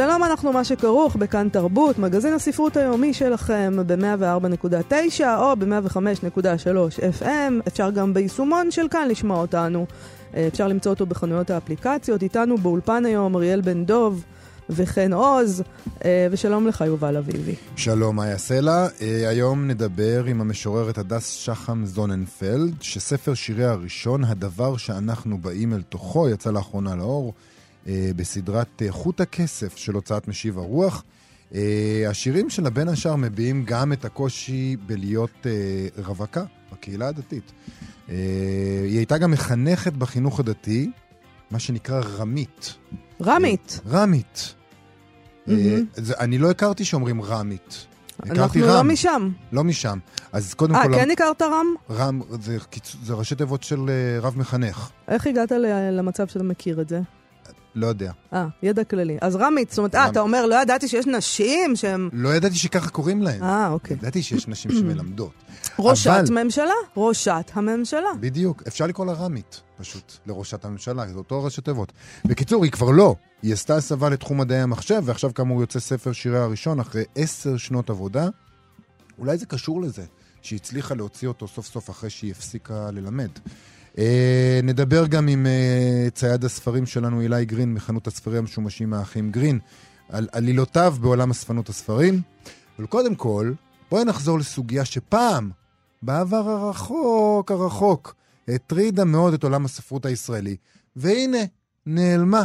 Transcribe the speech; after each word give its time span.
שלום, 0.00 0.24
אנחנו 0.24 0.52
מה 0.52 0.64
שכרוך 0.64 1.16
בכאן 1.16 1.48
תרבות, 1.48 1.98
מגזין 1.98 2.32
הספרות 2.32 2.76
היומי 2.76 3.14
שלכם 3.14 3.76
ב-104.9 3.86 5.20
או 5.36 5.56
ב-105.3 5.56 7.22
FM. 7.22 7.68
אפשר 7.68 7.90
גם 7.90 8.14
ביישומון 8.14 8.70
של 8.70 8.86
כאן 8.90 9.08
לשמוע 9.08 9.40
אותנו. 9.40 9.86
אה, 10.34 10.46
אפשר 10.46 10.68
למצוא 10.68 10.92
אותו 10.92 11.06
בחנויות 11.06 11.50
האפליקציות. 11.50 12.22
איתנו 12.22 12.58
באולפן 12.58 13.04
היום 13.04 13.36
אריאל 13.36 13.60
בן 13.60 13.84
דוב 13.84 14.24
וחן 14.70 15.12
עוז, 15.12 15.62
אה, 16.04 16.28
ושלום 16.30 16.66
לך 16.66 16.80
יובל 16.86 17.16
אביבי. 17.16 17.54
שלום, 17.76 18.16
מאיה 18.16 18.38
סלע. 18.38 18.86
אה, 19.00 19.28
היום 19.28 19.66
נדבר 19.66 20.24
עם 20.24 20.40
המשוררת 20.40 20.98
הדס 20.98 21.26
שחם 21.26 21.82
זוננפלד, 21.84 22.74
שספר 22.80 23.34
שיריה 23.34 23.70
הראשון, 23.70 24.24
הדבר 24.24 24.76
שאנחנו 24.76 25.38
באים 25.38 25.72
אל 25.72 25.82
תוכו, 25.82 26.28
יצא 26.28 26.50
לאחרונה 26.50 26.96
לאור. 26.96 27.34
אה, 27.90 28.10
בסדרת 28.16 28.82
אה, 28.82 28.92
חוט 28.92 29.20
הכסף 29.20 29.76
של 29.76 29.94
הוצאת 29.94 30.28
משיב 30.28 30.58
הרוח. 30.58 31.04
אה, 31.54 32.04
השירים 32.08 32.50
שלה 32.50 32.70
בין 32.70 32.88
השאר 32.88 33.16
מביעים 33.16 33.64
גם 33.66 33.92
את 33.92 34.04
הקושי 34.04 34.76
בלהיות 34.86 35.46
רווקה 36.04 36.44
בקהילה 36.72 37.08
הדתית. 37.08 37.52
היא 38.08 38.96
הייתה 38.98 39.18
גם 39.18 39.30
מחנכת 39.30 39.92
בחינוך 39.92 40.40
הדתי, 40.40 40.90
מה 41.50 41.58
שנקרא 41.58 42.00
רמית. 42.00 42.74
רמית. 43.22 43.80
רמית. 43.88 44.54
אני 46.20 46.38
לא 46.38 46.50
הכרתי 46.50 46.84
שאומרים 46.84 47.22
רמית. 47.22 47.86
אנחנו 48.30 48.60
לא. 48.60 48.66
לא 48.66 48.84
משם. 48.84 49.30
לא 49.52 49.64
משם. 49.64 49.98
אז 50.32 50.54
קודם 50.54 50.74
아, 50.74 50.82
כל... 50.82 50.94
אה, 50.94 50.98
כן 50.98 51.10
הכרת 51.10 51.42
רם? 51.42 51.66
רם 51.90 52.20
זה 53.04 53.14
ראשי 53.14 53.34
תיבות 53.34 53.62
של 53.62 53.90
רב 54.22 54.38
מחנך. 54.38 54.90
איך 55.08 55.26
הגעת 55.26 55.52
למצב 55.92 56.26
שאתה 56.26 56.44
מכיר 56.44 56.80
את 56.80 56.88
זה? 56.88 57.00
לא 57.74 57.86
יודע. 57.86 58.12
אה, 58.32 58.46
ידע 58.62 58.84
כללי. 58.84 59.18
אז 59.20 59.36
רמית, 59.36 59.70
זאת 59.70 59.78
אומרת, 59.78 59.94
אה, 59.94 60.08
אתה 60.08 60.20
אומר, 60.20 60.46
לא 60.46 60.62
ידעתי 60.62 60.88
שיש 60.88 61.06
נשים 61.06 61.76
שהן... 61.76 62.08
לא 62.12 62.28
ידעתי 62.28 62.54
שככה 62.54 62.90
קוראים 62.90 63.22
להן. 63.22 63.42
אה, 63.42 63.68
אוקיי. 63.68 63.96
ידעתי 63.96 64.22
שיש 64.22 64.48
נשים 64.48 64.70
שמלמדות. 64.70 65.32
ראשת. 65.78 66.22
ממשלה, 66.30 66.72
ראשת 66.96 67.50
הממשלה. 67.52 68.08
בדיוק, 68.20 68.62
אפשר 68.68 68.86
לקרוא 68.86 69.06
לה 69.06 69.12
רמית, 69.12 69.60
פשוט, 69.78 70.12
לראשת 70.26 70.64
הממשלה, 70.64 71.08
זה 71.08 71.14
אותו 71.14 71.44
ראשי 71.44 71.60
תיבות. 71.60 71.92
בקיצור, 72.24 72.64
היא 72.64 72.72
כבר 72.72 72.90
לא. 72.90 73.14
היא 73.42 73.52
עשתה 73.52 73.76
הסבה 73.76 74.08
לתחום 74.08 74.38
מדעי 74.38 74.60
המחשב, 74.60 75.02
ועכשיו 75.04 75.34
כאמור 75.34 75.60
יוצא 75.60 75.80
ספר 75.80 76.12
שיריה 76.12 76.42
הראשון 76.42 76.80
אחרי 76.80 77.04
עשר 77.14 77.56
שנות 77.56 77.90
עבודה. 77.90 78.28
אולי 79.18 79.38
זה 79.38 79.46
קשור 79.46 79.82
לזה, 79.82 80.04
שהיא 80.42 80.56
הצליחה 80.56 80.94
להוציא 80.94 81.28
אותו 81.28 81.48
סוף 81.48 81.66
סוף 81.66 81.90
אחרי 81.90 82.10
שהיא 82.10 82.30
הפסיקה 82.30 82.90
ללמד. 82.90 83.30
אה, 83.98 84.60
נדבר 84.62 85.06
גם 85.06 85.28
עם 85.28 85.46
אה, 85.46 86.08
צייד 86.14 86.44
הספרים 86.44 86.86
שלנו, 86.86 87.20
אילי 87.20 87.44
גרין, 87.44 87.74
מחנות 87.74 88.06
הספרים 88.06 88.38
המשומשים 88.38 88.94
האחים 88.94 89.30
גרין, 89.30 89.58
על 90.08 90.28
עלילותיו 90.32 90.94
בעולם 91.00 91.30
אספנות 91.30 91.68
הספרים. 91.68 92.22
אבל 92.78 92.86
קודם 92.86 93.14
כל, 93.14 93.52
בואי 93.90 94.04
נחזור 94.04 94.38
לסוגיה 94.38 94.84
שפעם, 94.84 95.50
בעבר 96.02 96.50
הרחוק 96.50 97.50
הרחוק, 97.50 98.14
הטרידה 98.48 99.04
מאוד 99.04 99.34
את 99.34 99.44
עולם 99.44 99.64
הספרות 99.64 100.06
הישראלי, 100.06 100.56
והנה, 100.96 101.38
נעלמה, 101.86 102.44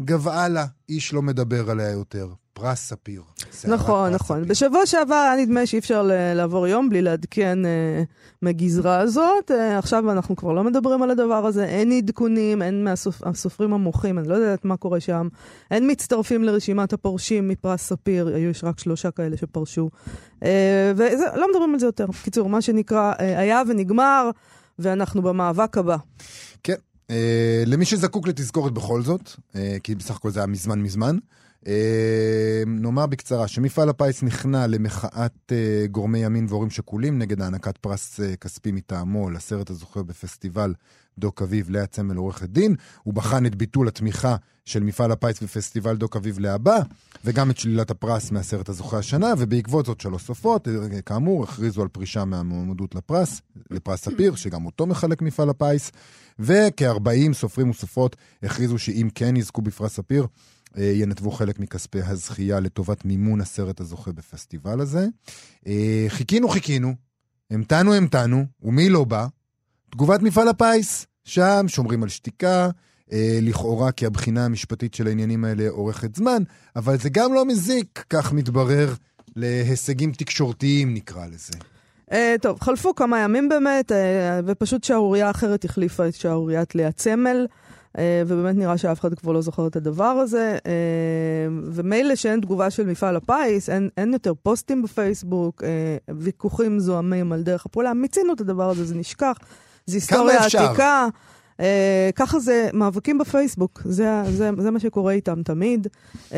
גבעה 0.00 0.48
לה, 0.48 0.66
איש 0.88 1.12
לא 1.12 1.22
מדבר 1.22 1.70
עליה 1.70 1.90
יותר. 1.90 2.28
פרס 2.52 2.80
ספיר. 2.80 3.22
נכון, 3.68 4.12
נכון. 4.12 4.44
בשבוע 4.44 4.86
שעבר 4.86 5.14
היה 5.14 5.36
נדמה 5.36 5.66
שאי 5.66 5.78
אפשר 5.78 6.10
לעבור 6.34 6.66
יום 6.66 6.90
בלי 6.90 7.02
לעדכן 7.02 7.66
אה, 7.66 8.02
מגזרה 8.42 8.98
הזאת. 8.98 9.50
אה, 9.50 9.78
עכשיו 9.78 10.12
אנחנו 10.12 10.36
כבר 10.36 10.52
לא 10.52 10.64
מדברים 10.64 11.02
על 11.02 11.10
הדבר 11.10 11.46
הזה, 11.46 11.64
אין 11.64 11.92
עדכונים, 11.92 12.62
אין 12.62 12.84
מהסופרים 12.84 13.72
המוחים, 13.72 14.18
אני 14.18 14.28
לא 14.28 14.34
יודעת 14.34 14.64
מה 14.64 14.76
קורה 14.76 15.00
שם. 15.00 15.28
אין 15.70 15.90
מצטרפים 15.90 16.44
לרשימת 16.44 16.92
הפורשים 16.92 17.48
מפרס 17.48 17.82
ספיר, 17.82 18.26
היו 18.34 18.50
יש 18.50 18.64
רק 18.64 18.78
שלושה 18.78 19.10
כאלה 19.10 19.36
שפרשו. 19.36 19.90
אה, 20.42 20.92
ולא 20.96 21.48
מדברים 21.50 21.74
על 21.74 21.80
זה 21.80 21.86
יותר. 21.86 22.06
בקיצור, 22.06 22.48
מה 22.48 22.62
שנקרא, 22.62 23.12
היה 23.18 23.62
ונגמר, 23.68 24.30
ואנחנו 24.78 25.22
במאבק 25.22 25.78
הבא. 25.78 25.96
כן. 26.62 26.74
אה, 27.10 27.62
למי 27.66 27.84
שזקוק 27.84 28.28
לתזכורת 28.28 28.72
בכל 28.72 29.02
זאת, 29.02 29.30
אה, 29.56 29.76
כי 29.82 29.94
בסך 29.94 30.16
הכל 30.16 30.30
זה 30.30 30.40
היה 30.40 30.46
מזמן 30.46 30.80
מזמן, 30.80 31.18
נאמר 32.66 33.06
בקצרה 33.06 33.48
שמפעל 33.48 33.88
הפיס 33.88 34.22
נכנע 34.22 34.66
למחאת 34.66 35.52
אה, 35.52 35.86
גורמי 35.90 36.18
ימין 36.18 36.46
והורים 36.48 36.70
שכולים 36.70 37.18
נגד 37.18 37.40
הענקת 37.40 37.78
פרס 37.78 38.20
אה, 38.20 38.36
כספי 38.36 38.72
מטעמו 38.72 39.30
לסרט 39.30 39.70
הזוכה 39.70 40.02
בפסטיבל 40.02 40.74
דוק 41.18 41.42
אביב 41.42 41.70
לאה 41.70 41.86
צמל 41.86 42.16
עורכת 42.16 42.48
דין. 42.48 42.74
הוא 43.02 43.14
בחן 43.14 43.46
את 43.46 43.54
ביטול 43.54 43.88
התמיכה 43.88 44.36
של 44.64 44.82
מפעל 44.82 45.12
הפיס 45.12 45.42
בפסטיבל 45.42 45.96
דוק 45.96 46.16
אביב 46.16 46.38
להבא, 46.38 46.78
וגם 47.24 47.50
את 47.50 47.58
שלילת 47.58 47.90
הפרס 47.90 48.30
מהסרט 48.30 48.68
הזוכה 48.68 48.98
השנה, 48.98 49.32
ובעקבות 49.38 49.86
זאת 49.86 50.00
שלוש 50.00 50.22
סופות, 50.22 50.68
כאמור, 51.06 51.44
הכריזו 51.44 51.82
על 51.82 51.88
פרישה 51.88 52.24
מהמועמדות 52.24 52.94
לפרס, 52.94 53.40
לפרס 53.70 54.00
ספיר, 54.04 54.34
שגם 54.34 54.66
אותו 54.66 54.86
מחלק 54.86 55.22
מפעל 55.22 55.50
הפיס, 55.50 55.92
וכ-40 56.38 57.32
סופרים 57.32 57.70
וסופרות 57.70 58.16
הכריזו 58.42 58.78
שאם 58.78 59.08
כן 59.14 59.36
יזכו 59.36 59.62
בפרס 59.62 59.92
ספיר, 59.96 60.22
אה, 60.22 60.28
ינתבו 60.76 61.30
חלק 61.30 61.60
מכספי 61.60 62.00
הזכייה 62.02 62.60
לטובת 62.60 63.04
מימון 63.04 63.40
הסרט 63.40 63.80
הזוכה 63.80 64.12
בפסטיבל 64.12 64.80
הזה. 64.80 65.06
אה, 65.66 66.04
חיכינו, 66.08 66.48
חיכינו, 66.48 66.94
המתנו, 67.50 67.94
המתנו, 67.94 68.44
ומי 68.62 68.88
לא 68.88 69.04
בא? 69.04 69.26
תגובת 69.90 70.22
מפעל 70.22 70.48
הפיס. 70.48 71.06
שם 71.24 71.64
שומרים 71.68 72.02
על 72.02 72.08
שתיקה, 72.08 72.68
אה, 73.12 73.38
לכאורה 73.42 73.92
כי 73.92 74.06
הבחינה 74.06 74.44
המשפטית 74.44 74.94
של 74.94 75.06
העניינים 75.06 75.44
האלה 75.44 75.68
אורכת 75.68 76.14
זמן, 76.14 76.42
אבל 76.76 76.98
זה 76.98 77.08
גם 77.08 77.34
לא 77.34 77.44
מזיק, 77.44 78.04
כך 78.10 78.32
מתברר, 78.32 78.94
להישגים 79.36 80.12
תקשורתיים 80.12 80.94
נקרא 80.94 81.26
לזה. 81.26 81.52
Uh, 82.10 82.14
טוב, 82.40 82.60
חלפו 82.60 82.94
כמה 82.94 83.20
ימים 83.20 83.48
באמת, 83.48 83.92
uh, 83.92 83.94
ופשוט 84.46 84.84
שערורייה 84.84 85.30
אחרת 85.30 85.64
החליפה 85.64 86.08
את 86.08 86.14
שערוריית 86.14 86.74
לאה 86.74 86.92
צמל. 86.92 87.46
אה, 87.98 88.22
ובאמת 88.26 88.56
נראה 88.56 88.78
שאף 88.78 89.00
אחד 89.00 89.14
כבר 89.14 89.32
לא 89.32 89.40
זוכר 89.40 89.66
את 89.66 89.76
הדבר 89.76 90.04
הזה. 90.04 90.58
אה, 90.66 90.72
ומילא 91.72 92.14
שאין 92.14 92.40
תגובה 92.40 92.70
של 92.70 92.86
מפעל 92.86 93.16
הפיס, 93.16 93.70
אין, 93.70 93.88
אין 93.96 94.12
יותר 94.12 94.32
פוסטים 94.42 94.82
בפייסבוק, 94.82 95.64
אה, 95.64 96.14
ויכוחים 96.16 96.78
זוהמים 96.78 97.32
על 97.32 97.42
דרך 97.42 97.66
הפעולה, 97.66 97.94
מיצינו 97.94 98.32
את 98.32 98.40
הדבר 98.40 98.70
הזה, 98.70 98.84
זה 98.84 98.94
נשכח, 98.94 99.38
זה 99.86 99.96
היסטוריה 99.96 100.44
עתיקה. 100.44 101.06
Uh, 101.54 102.12
ככה 102.14 102.38
זה 102.38 102.68
מאבקים 102.72 103.18
בפייסבוק, 103.18 103.82
זה, 103.84 104.22
זה, 104.30 104.50
זה 104.58 104.70
מה 104.70 104.80
שקורה 104.80 105.12
איתם 105.12 105.42
תמיד. 105.42 105.86
Uh, 106.14 106.32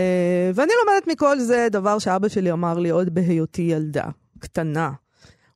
ואני 0.55 0.73
לומדת 0.87 1.07
מכל 1.07 1.39
זה 1.39 1.69
דבר 1.71 1.99
שאבא 1.99 2.29
שלי 2.29 2.53
אמר 2.53 2.79
לי 2.79 2.91
עוד 2.91 3.15
בהיותי 3.15 3.63
ילדה, 3.63 4.05
קטנה. 4.39 4.91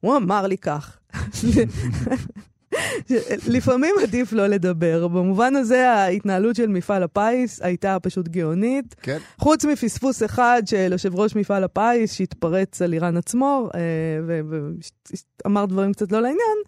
הוא 0.01 0.17
אמר 0.17 0.47
לי 0.47 0.59
כך, 0.59 0.99
לפעמים 3.47 3.95
עדיף 4.03 4.33
לא 4.33 4.47
לדבר. 4.47 5.09
במובן 5.09 5.57
הזה 5.57 5.91
ההתנהלות 5.91 6.57
של 6.57 6.67
מפעל 6.67 7.03
הפיס 7.03 7.63
הייתה 7.63 7.97
פשוט 8.03 8.29
גאונית. 8.29 8.95
כן. 9.03 9.19
חוץ 9.39 9.65
מפספוס 9.65 10.23
אחד 10.23 10.63
של 10.67 10.89
יושב 10.93 11.15
ראש 11.15 11.37
מפעל 11.37 11.65
הפיס 11.65 12.13
שהתפרץ 12.13 12.83
על 12.83 12.93
איראן 12.93 13.17
עצמו 13.17 13.69
אה, 13.75 13.81
ואמר 15.45 15.67
דברים 15.67 15.93
קצת 15.93 16.13
לא 16.13 16.23
לעניין. 16.23 16.59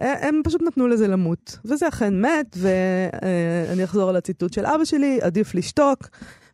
אה, 0.00 0.28
הם 0.28 0.40
פשוט 0.44 0.62
נתנו 0.62 0.88
לזה 0.88 1.08
למות, 1.08 1.58
וזה 1.64 1.88
אכן 1.88 2.20
מת, 2.20 2.56
ואני 2.56 3.84
אחזור 3.84 4.08
על 4.08 4.16
הציטוט 4.16 4.52
של 4.52 4.66
אבא 4.66 4.84
שלי, 4.84 5.18
עדיף 5.22 5.54
לשתוק, 5.54 6.08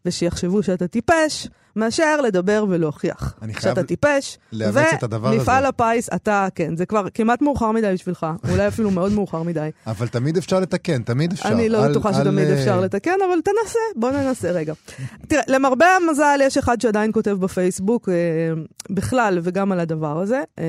ושיחשבו 0.05 0.62
שאתה 0.62 0.88
טיפש, 0.88 1.48
מאשר 1.76 2.20
לדבר 2.20 2.64
ולהוכיח. 2.69 3.34
אני 3.42 3.54
חייב 3.54 3.74
שאתה 3.74 3.86
טיפש. 3.86 4.38
ומפעל 5.22 5.66
הפיס, 5.66 6.08
אתה, 6.14 6.48
כן, 6.54 6.76
זה 6.76 6.86
כבר 6.86 7.06
כמעט 7.14 7.42
מאוחר 7.42 7.70
מדי 7.70 7.92
בשבילך, 7.92 8.26
אולי 8.50 8.69
אפילו 8.69 8.90
מאוד 8.90 9.12
מאוחר 9.12 9.42
מדי. 9.42 9.70
אבל 9.86 10.08
תמיד 10.08 10.36
אפשר 10.36 10.60
לתקן, 10.60 11.02
תמיד 11.02 11.32
אפשר. 11.32 11.48
אני 11.48 11.69
לא 11.69 11.88
בטוחה 11.88 12.14
שתמיד 12.14 12.48
על... 12.48 12.54
אפשר 12.54 12.80
לתקן, 12.80 13.16
אבל 13.28 13.40
תנסה, 13.40 13.78
בוא 13.96 14.10
ננסה 14.10 14.50
רגע. 14.50 14.72
תראה, 15.28 15.42
למרבה 15.48 15.86
המזל, 15.86 16.38
יש 16.42 16.58
אחד 16.58 16.80
שעדיין 16.80 17.12
כותב 17.12 17.30
בפייסבוק, 17.30 18.08
אה, 18.08 18.14
בכלל, 18.90 19.38
וגם 19.42 19.72
על 19.72 19.80
הדבר 19.80 20.20
הזה. 20.20 20.42
אה, 20.58 20.64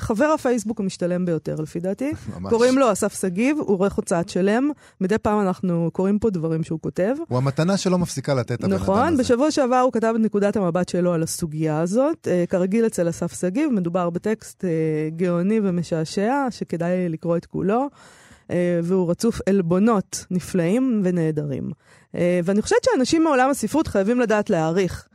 חבר 0.00 0.24
הפייסבוק 0.24 0.80
המשתלם 0.80 1.24
ביותר, 1.24 1.54
לפי 1.54 1.80
דעתי. 1.80 2.12
ממש. 2.36 2.52
קוראים 2.52 2.78
לו 2.78 2.92
אסף 2.92 3.20
שגיב, 3.20 3.58
הוא 3.58 3.68
עורך 3.68 3.94
הוצאת 3.94 4.28
שלם. 4.28 4.70
מדי 5.00 5.18
פעם 5.18 5.40
אנחנו 5.40 5.90
קוראים 5.92 6.18
פה 6.18 6.30
דברים 6.30 6.62
שהוא 6.62 6.80
כותב. 6.80 7.14
הוא 7.28 7.38
המתנה 7.38 7.76
שלא 7.76 7.98
מפסיקה 7.98 8.34
לתת 8.34 8.64
הבן 8.64 8.72
אדם 8.72 8.82
נכון, 8.82 9.12
הזה. 9.12 9.22
בשבוע 9.22 9.49
בשבוע 9.50 9.64
שעבר 9.64 9.78
הוא 9.78 9.92
כתב 9.92 10.12
את 10.16 10.20
נקודת 10.20 10.56
המבט 10.56 10.88
שלו 10.88 11.12
על 11.12 11.22
הסוגיה 11.22 11.80
הזאת. 11.80 12.28
אה, 12.30 12.44
כרגיל 12.48 12.86
אצל 12.86 13.08
אסף 13.08 13.40
שגיב, 13.40 13.70
מדובר 13.70 14.10
בטקסט 14.10 14.64
אה, 14.64 14.70
גאוני 15.16 15.60
ומשעשע, 15.62 16.46
שכדאי 16.50 17.08
לקרוא 17.08 17.36
את 17.36 17.46
כולו, 17.46 17.88
אה, 18.50 18.80
והוא 18.82 19.10
רצוף 19.10 19.40
עלבונות 19.46 20.24
נפלאים 20.30 21.00
ונהדרים. 21.04 21.70
ואני 22.44 22.62
חושבת 22.62 22.84
שאנשים 22.84 23.24
מעולם 23.24 23.50
הספרות 23.50 23.86
חייבים 23.86 24.20
לדעת 24.20 24.50
להעריך. 24.50 25.08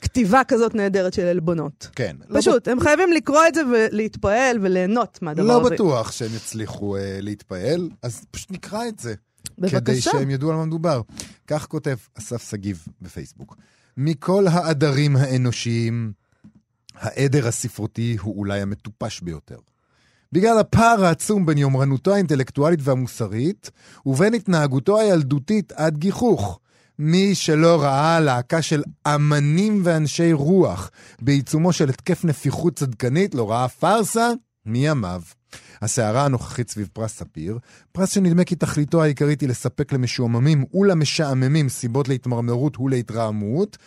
כתיבה 0.00 0.42
כזאת 0.48 0.74
נהדרת 0.74 1.12
של 1.12 1.26
עלבונות. 1.26 1.88
כן. 1.96 2.16
פשוט, 2.34 2.68
לא 2.68 2.72
הם 2.72 2.80
חייבים 2.80 3.12
לקרוא 3.12 3.46
את 3.48 3.54
זה 3.54 3.62
ולהתפעל 3.72 4.58
וליהנות 4.62 5.18
מהדבר 5.22 5.44
לא 5.44 5.60
הזה. 5.60 5.62
לא 5.62 5.70
בטוח 5.70 6.12
שהם 6.12 6.34
יצליחו 6.36 6.96
אה, 6.96 7.18
להתפעל, 7.20 7.88
אז 8.02 8.24
פשוט 8.30 8.50
נקרא 8.50 8.88
את 8.88 8.98
זה. 8.98 9.14
בבקשה. 9.58 9.80
כדי 9.80 10.00
שהם 10.00 10.30
ידעו 10.30 10.50
על 10.50 10.56
מה 10.56 10.64
מדובר. 10.64 11.00
כך 11.46 11.66
כותב 11.66 11.96
אסף 12.18 12.50
שגיב 12.50 12.84
בפייסבוק. 13.02 13.56
מכל 13.96 14.46
העדרים 14.46 15.16
האנושיים, 15.16 16.12
העדר 16.94 17.48
הספרותי 17.48 18.16
הוא 18.20 18.38
אולי 18.38 18.60
המטופש 18.60 19.20
ביותר. 19.20 19.58
בגלל 20.32 20.58
הפער 20.58 21.04
העצום 21.04 21.46
בין 21.46 21.58
יומרנותו 21.58 22.14
האינטלקטואלית 22.14 22.80
והמוסרית, 22.82 23.70
ובין 24.06 24.34
התנהגותו 24.34 25.00
הילדותית 25.00 25.72
עד 25.72 25.98
גיחוך. 25.98 26.60
מי 26.98 27.34
שלא 27.34 27.82
ראה 27.82 28.20
להקה 28.20 28.62
של 28.62 28.82
אמנים 29.14 29.80
ואנשי 29.84 30.32
רוח 30.32 30.90
בעיצומו 31.20 31.72
של 31.72 31.88
התקף 31.88 32.24
נפיחות 32.24 32.76
צדקנית, 32.76 33.34
לא 33.34 33.50
ראה 33.50 33.68
פארסה 33.68 34.30
מימיו. 34.66 35.22
הסערה 35.82 36.24
הנוכחית 36.24 36.70
סביב 36.70 36.88
פרס 36.92 37.12
ספיר, 37.12 37.58
פרס 37.92 38.10
שנדמה 38.10 38.44
כי 38.44 38.56
תכליתו 38.56 39.02
העיקרית 39.02 39.40
היא 39.40 39.48
לספק 39.48 39.92
למשועממים 39.92 40.64
ולמשעממים 40.74 41.68
סיבות 41.68 42.08
להתמרמרות 42.08 42.80
ולהתרעמות, 42.80 43.78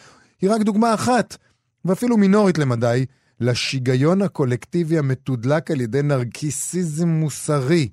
היא 0.41 0.49
רק 0.49 0.61
דוגמה 0.61 0.93
אחת, 0.93 1.37
ואפילו 1.85 2.17
מינורית 2.17 2.57
למדי, 2.57 3.05
לשיגיון 3.39 4.21
הקולקטיבי 4.21 4.97
המתודלק 4.97 5.71
על 5.71 5.81
ידי 5.81 6.01
נרקיסיזם 6.01 7.07
מוסרי. 7.07 7.89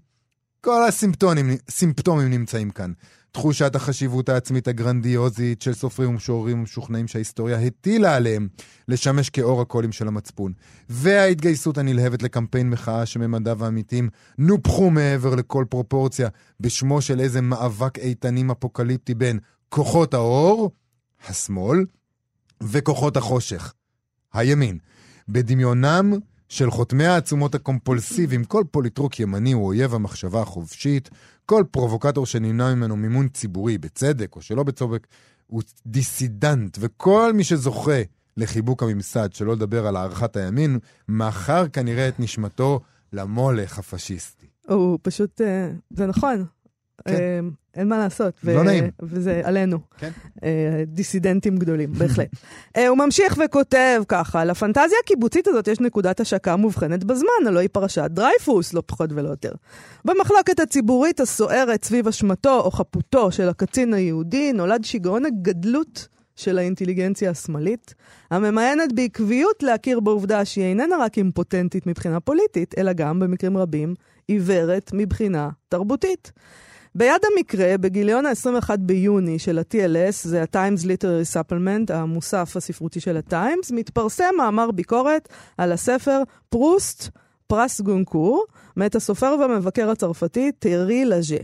כל 0.61 0.83
הסימפטומים 0.89 2.31
נמצאים 2.31 2.71
כאן. 2.71 2.93
תחושת 3.37 3.77
החשיבות 3.77 4.29
העצמית 4.29 4.69
הגרנדיוזית 4.69 5.63
של 5.63 5.75
סופרים 5.75 6.09
ומשוררים 6.09 6.59
ומשוכנעים 6.59 7.09
שההיסטוריה 7.09 7.59
הטילה 7.59 8.17
עליהם 8.17 8.49
לשמש 8.89 9.31
כאור 9.31 9.61
הקולים 9.61 9.93
של 9.93 10.09
המצפון, 10.09 10.53
וההתגייסות 10.89 11.79
הנלהבת 11.79 12.23
לקמפיין 12.23 12.71
מחאה 12.71 13.07
שממדיו 13.07 13.65
האמיתיים 13.65 14.09
נופחו 14.39 14.91
מעבר 14.91 15.35
לכל 15.35 15.65
פרופורציה 15.69 16.29
בשמו 16.61 17.03
של 17.03 17.21
איזה 17.21 17.41
מאבק 17.41 17.99
איתנים 17.99 18.51
אפוקליפטי 18.51 19.15
בין 19.15 19.39
כוחות 19.69 20.15
האור, 20.15 20.71
השמאל, 21.29 21.85
וכוחות 22.63 23.17
החושך, 23.17 23.73
הימין. 24.33 24.79
בדמיונם 25.29 26.13
של 26.49 26.71
חותמי 26.71 27.07
העצומות 27.07 27.55
הקומפולסיביים, 27.55 28.45
כל 28.45 28.65
פוליטרוק 28.71 29.21
ימני 29.21 29.53
הוא 29.53 29.67
אויב 29.67 29.95
המחשבה 29.95 30.43
החופשית, 30.43 31.11
כל 31.47 31.65
פרובוקטור 31.71 32.27
שנמנע 32.27 32.75
ממנו 32.75 32.97
מימון 32.97 33.29
ציבורי, 33.29 33.79
בצדק 33.79 34.37
או 34.37 34.43
שלא 34.43 34.63
בצדק, 34.63 35.07
הוא 35.47 35.63
דיסידנט, 35.87 36.79
וכל 36.81 37.33
מי 37.33 37.45
שזוכה 37.45 38.03
לחיבוק 38.37 38.83
הממסד, 38.83 39.33
שלא 39.33 39.53
לדבר 39.53 39.87
על 39.87 39.97
הערכת 39.97 40.37
הימין, 40.37 40.79
מכר 41.09 41.69
כנראה 41.69 42.09
את 42.09 42.21
נשמתו 42.21 42.81
למולך 43.13 43.79
הפשיסטי. 43.79 44.47
הוא 44.69 44.99
פשוט, 45.03 45.41
אה, 45.41 45.71
זה 45.91 46.07
נכון, 46.07 46.45
כן. 47.05 47.15
אה, 47.15 47.41
אין 47.75 47.89
מה 47.89 47.99
לעשות. 47.99 48.35
לא 48.45 48.61
ו- 48.61 48.63
נעים. 48.63 48.91
וזה 49.03 49.41
עלינו. 49.45 49.79
כן. 49.99 50.11
אה, 50.45 50.83
דיסידנטים 50.87 51.57
גדולים, 51.57 51.93
בהחלט. 51.93 52.29
אה, 52.77 52.89
הוא 52.89 52.99
ממשיך 52.99 53.39
וכותב 53.45 54.03
ככה, 54.09 54.45
לפנטזיה 54.45 54.99
הקיבוצית 55.05 55.49
הזאת 55.49 55.69
יש 55.69 55.81
נקודת 55.81 56.21
השקה 56.21 56.57
מובחנת 56.57 57.05
בזמן, 57.05 57.47
הלוא 57.47 57.61
היא 57.61 57.69
פרשת 57.73 58.11
דרייפוס, 58.11 58.73
לא 58.73 58.83
פחות 58.87 59.11
ולא 59.13 59.29
יותר. 59.29 59.53
במחלוקת 60.05 60.61
הציבורית 60.61 61.21
הסוערת 61.21 61.85
סביב 61.85 62.09
אשמתו 62.09 62.61
או 62.61 62.71
חפותו 62.71 63.33
של 63.33 63.49
הקצין 63.49 63.95
היהודי, 63.95 64.53
נולד 64.53 64.85
שיגעון 64.85 65.27
הגדלות 65.27 66.09
של 66.37 66.59
האינטליגנציה 66.59 67.31
השמאלית, 67.31 67.95
הממיינת 68.31 68.93
בעקביות 68.93 69.63
להכיר 69.63 70.01
בעובדה 70.01 70.45
שהיא 70.45 70.65
איננה 70.65 70.97
רק 71.01 71.19
אימפוטנטית 71.19 71.87
מבחינה 71.87 72.21
פוליטית, 72.21 72.75
אלא 72.79 72.93
גם, 72.93 73.21
במקרים 73.21 73.57
רבים, 73.57 73.95
עיוורת 74.29 74.91
מבחינה 74.95 75.49
תרבותית. 75.69 76.33
ביד 76.99 77.21
המקרה, 77.33 77.79
בגיליון 77.79 78.27
ה-21 78.27 78.77
ביוני 78.77 79.39
של 79.39 79.59
ה-TLS, 79.59 80.13
זה 80.23 80.43
ה-Times 80.43 80.85
Literary 80.85 81.35
Supplement, 81.35 81.93
המוסף 81.93 82.57
הספרותי 82.57 83.01
של 83.01 83.17
ה-Times, 83.17 83.75
מתפרסם 83.75 84.35
מאמר 84.37 84.71
ביקורת 84.71 85.29
על 85.59 85.73
הספר 85.73 86.23
פרוסט, 86.49 87.09
פרס 87.47 87.81
גונקור, 87.81 88.45
מאת 88.77 88.95
הסופר 88.95 89.37
והמבקר 89.41 89.91
הצרפתי 89.91 90.53
תיארי 90.53 91.05
לאז'ה. 91.05 91.37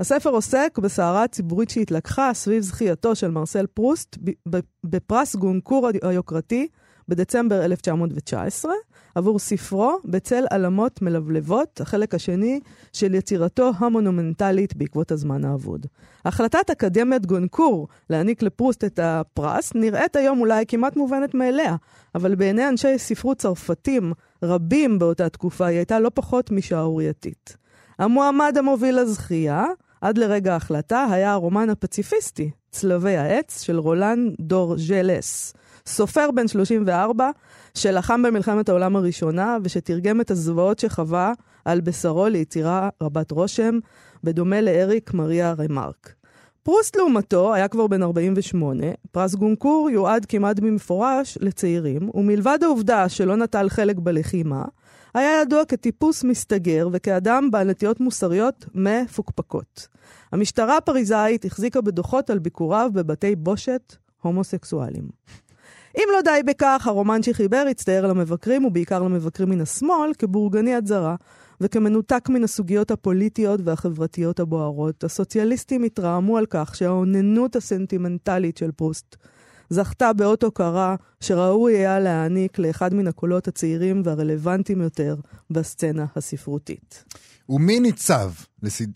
הספר 0.00 0.30
עוסק 0.30 0.78
בסערה 0.82 1.22
הציבורית 1.22 1.70
שהתלקחה 1.70 2.30
סביב 2.34 2.62
זכייתו 2.62 3.14
של 3.14 3.30
מרסל 3.30 3.66
פרוסט 3.66 4.18
בפרס 4.84 5.36
גונקור 5.36 5.88
היוקרתי 6.02 6.68
בדצמבר 7.10 7.64
1919, 7.64 8.72
עבור 9.14 9.38
ספרו 9.38 9.98
בצל 10.04 10.44
עלמות 10.50 11.02
מלבלבות, 11.02 11.80
החלק 11.80 12.14
השני 12.14 12.60
של 12.92 13.14
יצירתו 13.14 13.70
המונומנטלית 13.78 14.76
בעקבות 14.76 15.12
הזמן 15.12 15.44
האבוד. 15.44 15.86
החלטת 16.24 16.70
אקדמיית 16.70 17.26
גונקור 17.26 17.88
להעניק 18.10 18.42
לפרוסט 18.42 18.84
את 18.84 18.98
הפרס 19.02 19.74
נראית 19.74 20.16
היום 20.16 20.40
אולי 20.40 20.64
כמעט 20.68 20.96
מובנת 20.96 21.34
מאליה, 21.34 21.76
אבל 22.14 22.34
בעיני 22.34 22.68
אנשי 22.68 22.98
ספרות 22.98 23.36
צרפתים 23.36 24.12
רבים 24.42 24.98
באותה 24.98 25.28
תקופה 25.28 25.66
היא 25.66 25.76
הייתה 25.76 26.00
לא 26.00 26.10
פחות 26.14 26.50
משערורייתית. 26.50 27.56
המועמד 27.98 28.54
המוביל 28.58 29.00
לזכייה, 29.00 29.64
עד 30.00 30.18
לרגע 30.18 30.52
ההחלטה, 30.52 31.06
היה 31.10 31.32
הרומן 31.32 31.70
הפציפיסטי, 31.70 32.50
צלבי 32.70 33.16
העץ, 33.16 33.62
של 33.62 33.78
רולן 33.78 34.28
דור 34.40 34.76
ז'לס. 34.78 35.54
סופר 35.90 36.30
בן 36.30 36.48
34, 36.48 37.30
שלחם 37.74 38.22
במלחמת 38.22 38.68
העולם 38.68 38.96
הראשונה 38.96 39.56
ושתרגם 39.62 40.20
את 40.20 40.30
הזוועות 40.30 40.78
שחווה 40.78 41.32
על 41.64 41.80
בשרו 41.80 42.26
ליצירה 42.26 42.88
רבת 43.02 43.30
רושם, 43.30 43.78
בדומה 44.24 44.60
לאריק 44.60 45.14
מריה 45.14 45.54
רמרק. 45.58 46.14
פרוסט 46.62 46.96
לעומתו 46.96 47.54
היה 47.54 47.68
כבר 47.68 47.86
בן 47.86 48.02
48, 48.02 48.86
פרס 49.12 49.34
גונקור 49.34 49.90
יועד 49.90 50.26
כמעט 50.26 50.60
במפורש 50.60 51.38
לצעירים, 51.40 52.10
ומלבד 52.14 52.58
העובדה 52.62 53.08
שלא 53.08 53.36
נטל 53.36 53.68
חלק 53.68 53.96
בלחימה, 53.98 54.64
היה 55.14 55.40
ידוע 55.42 55.64
כטיפוס 55.64 56.24
מסתגר 56.24 56.88
וכאדם 56.92 57.50
בעל 57.50 57.70
נטיות 57.70 58.00
מוסריות 58.00 58.64
מפוקפקות. 58.74 59.88
המשטרה 60.32 60.76
הפריזאית 60.76 61.44
החזיקה 61.44 61.80
בדוחות 61.80 62.30
על 62.30 62.38
ביקוריו 62.38 62.90
בבתי 62.94 63.36
בושת 63.36 63.96
הומוסקסואלים. 64.22 65.04
אם 65.98 66.04
לא 66.12 66.20
די 66.24 66.40
בכך, 66.46 66.86
הרומן 66.86 67.22
שחיבר 67.22 67.64
הצטייר 67.70 68.06
למבקרים, 68.06 68.64
ובעיקר 68.64 69.02
למבקרים 69.02 69.50
מן 69.50 69.60
השמאל, 69.60 70.12
כבורגני 70.18 70.74
עד 70.74 70.86
זרה, 70.86 71.16
וכמנותק 71.60 72.28
מן 72.28 72.44
הסוגיות 72.44 72.90
הפוליטיות 72.90 73.60
והחברתיות 73.64 74.40
הבוערות. 74.40 75.04
הסוציאליסטים 75.04 75.82
התרעמו 75.82 76.38
על 76.38 76.46
כך 76.50 76.76
שהאוננות 76.76 77.56
הסנטימנטלית 77.56 78.56
של 78.56 78.70
פרוסט 78.72 79.16
זכתה 79.70 80.12
באות 80.12 80.42
הוקרה 80.42 80.96
שראוי 81.20 81.76
היה 81.76 82.00
להעניק 82.00 82.58
לאחד 82.58 82.94
מן 82.94 83.06
הקולות 83.06 83.48
הצעירים 83.48 84.02
והרלוונטיים 84.04 84.80
יותר 84.80 85.16
בסצנה 85.50 86.06
הספרותית. 86.16 87.04
ומי 87.50 87.80
ניצב 87.80 88.30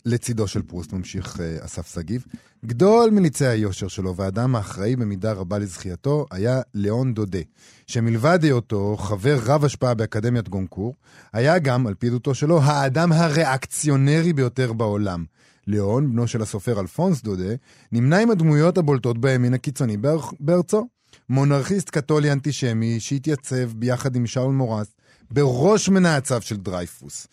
לצידו 0.05 0.49
של 0.49 0.63
פרוסט, 0.63 0.93
ממשיך 0.93 1.37
uh, 1.37 1.65
אסף 1.65 1.95
שגיב? 1.95 2.25
גדול 2.65 3.11
מניצי 3.11 3.47
היושר 3.47 3.89
שלו 3.89 4.17
והאדם 4.17 4.57
האחראי 4.57 4.97
במידה 4.97 5.33
רבה 5.33 5.59
לזכייתו 5.59 6.27
היה 6.31 6.61
ליאון 6.75 7.15
דודה, 7.15 7.39
שמלבד 7.87 8.39
היותו 8.43 8.97
חבר 8.97 9.39
רב 9.45 9.65
השפעה 9.65 9.95
באקדמיית 9.95 10.49
גונקור, 10.49 10.95
היה 11.33 11.59
גם, 11.59 11.87
על 11.87 11.95
פי 11.95 12.07
עדותו 12.07 12.35
שלו, 12.35 12.63
האדם 12.63 13.13
הריאקציונרי 13.13 14.33
ביותר 14.33 14.73
בעולם. 14.73 15.25
ליאון, 15.67 16.13
בנו 16.13 16.27
של 16.27 16.43
הסופר 16.43 16.81
אלפונס 16.81 17.23
דודה, 17.23 17.55
נמנה 17.93 18.19
עם 18.19 18.31
הדמויות 18.31 18.79
הבולטות 18.79 19.19
בימין 19.19 19.55
הקיצוני 19.55 19.97
בארצו. 20.41 20.87
מונרכיסט 21.29 21.91
קתולי 21.91 22.33
אנטישמי 22.33 23.01
שהתייצב 23.01 23.73
ביחד 23.77 24.17
עם 24.17 24.27
שארל 24.27 24.55
מוראס 24.55 24.87
בראש 25.31 25.89
מנאציו 25.89 26.43
של 26.43 26.57
דרייפוס. 26.57 27.27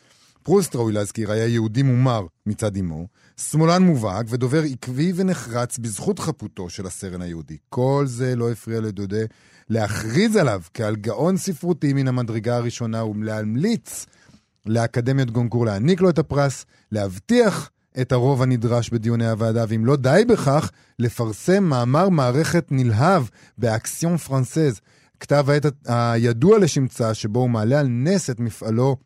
פרוסט, 0.43 0.75
ראוי 0.75 0.93
להזכיר, 0.93 1.31
היה 1.31 1.47
יהודי 1.47 1.83
מומר 1.83 2.25
מצד 2.45 2.77
אמו, 2.77 3.07
שמאלן 3.37 3.83
מובהק 3.83 4.25
ודובר 4.29 4.63
עקבי 4.63 5.13
ונחרץ 5.15 5.77
בזכות 5.77 6.19
חפותו 6.19 6.69
של 6.69 6.85
הסרן 6.85 7.21
היהודי. 7.21 7.57
כל 7.69 8.03
זה 8.07 8.35
לא 8.35 8.51
הפריע 8.51 8.81
לדודה 8.81 9.21
להכריז 9.69 10.35
עליו 10.35 10.61
כעל 10.73 10.95
גאון 10.95 11.37
ספרותי 11.37 11.93
מן 11.93 12.07
המדרגה 12.07 12.55
הראשונה 12.55 13.05
ולהמליץ 13.05 14.05
לאקדמיית 14.65 15.31
גונקור 15.31 15.65
להעניק 15.65 16.01
לו 16.01 16.09
את 16.09 16.19
הפרס, 16.19 16.65
להבטיח 16.91 17.69
את 18.01 18.11
הרוב 18.11 18.41
הנדרש 18.41 18.89
בדיוני 18.89 19.29
הוועדה, 19.29 19.65
ואם 19.67 19.85
לא 19.85 19.95
די 19.95 20.23
בכך, 20.27 20.71
לפרסם 20.99 21.63
מאמר 21.63 22.09
מערכת 22.09 22.65
נלהב 22.71 23.23
באקסיון 23.57 24.17
פרנסז, 24.17 24.81
כתב 25.19 25.45
העת 25.49 25.65
הידוע 25.85 26.59
לשמצה, 26.59 27.13
שבו 27.13 27.39
הוא 27.39 27.49
מעלה 27.49 27.79
על 27.79 27.87
נס 27.87 28.29
את 28.29 28.39
מפעלו 28.39 28.97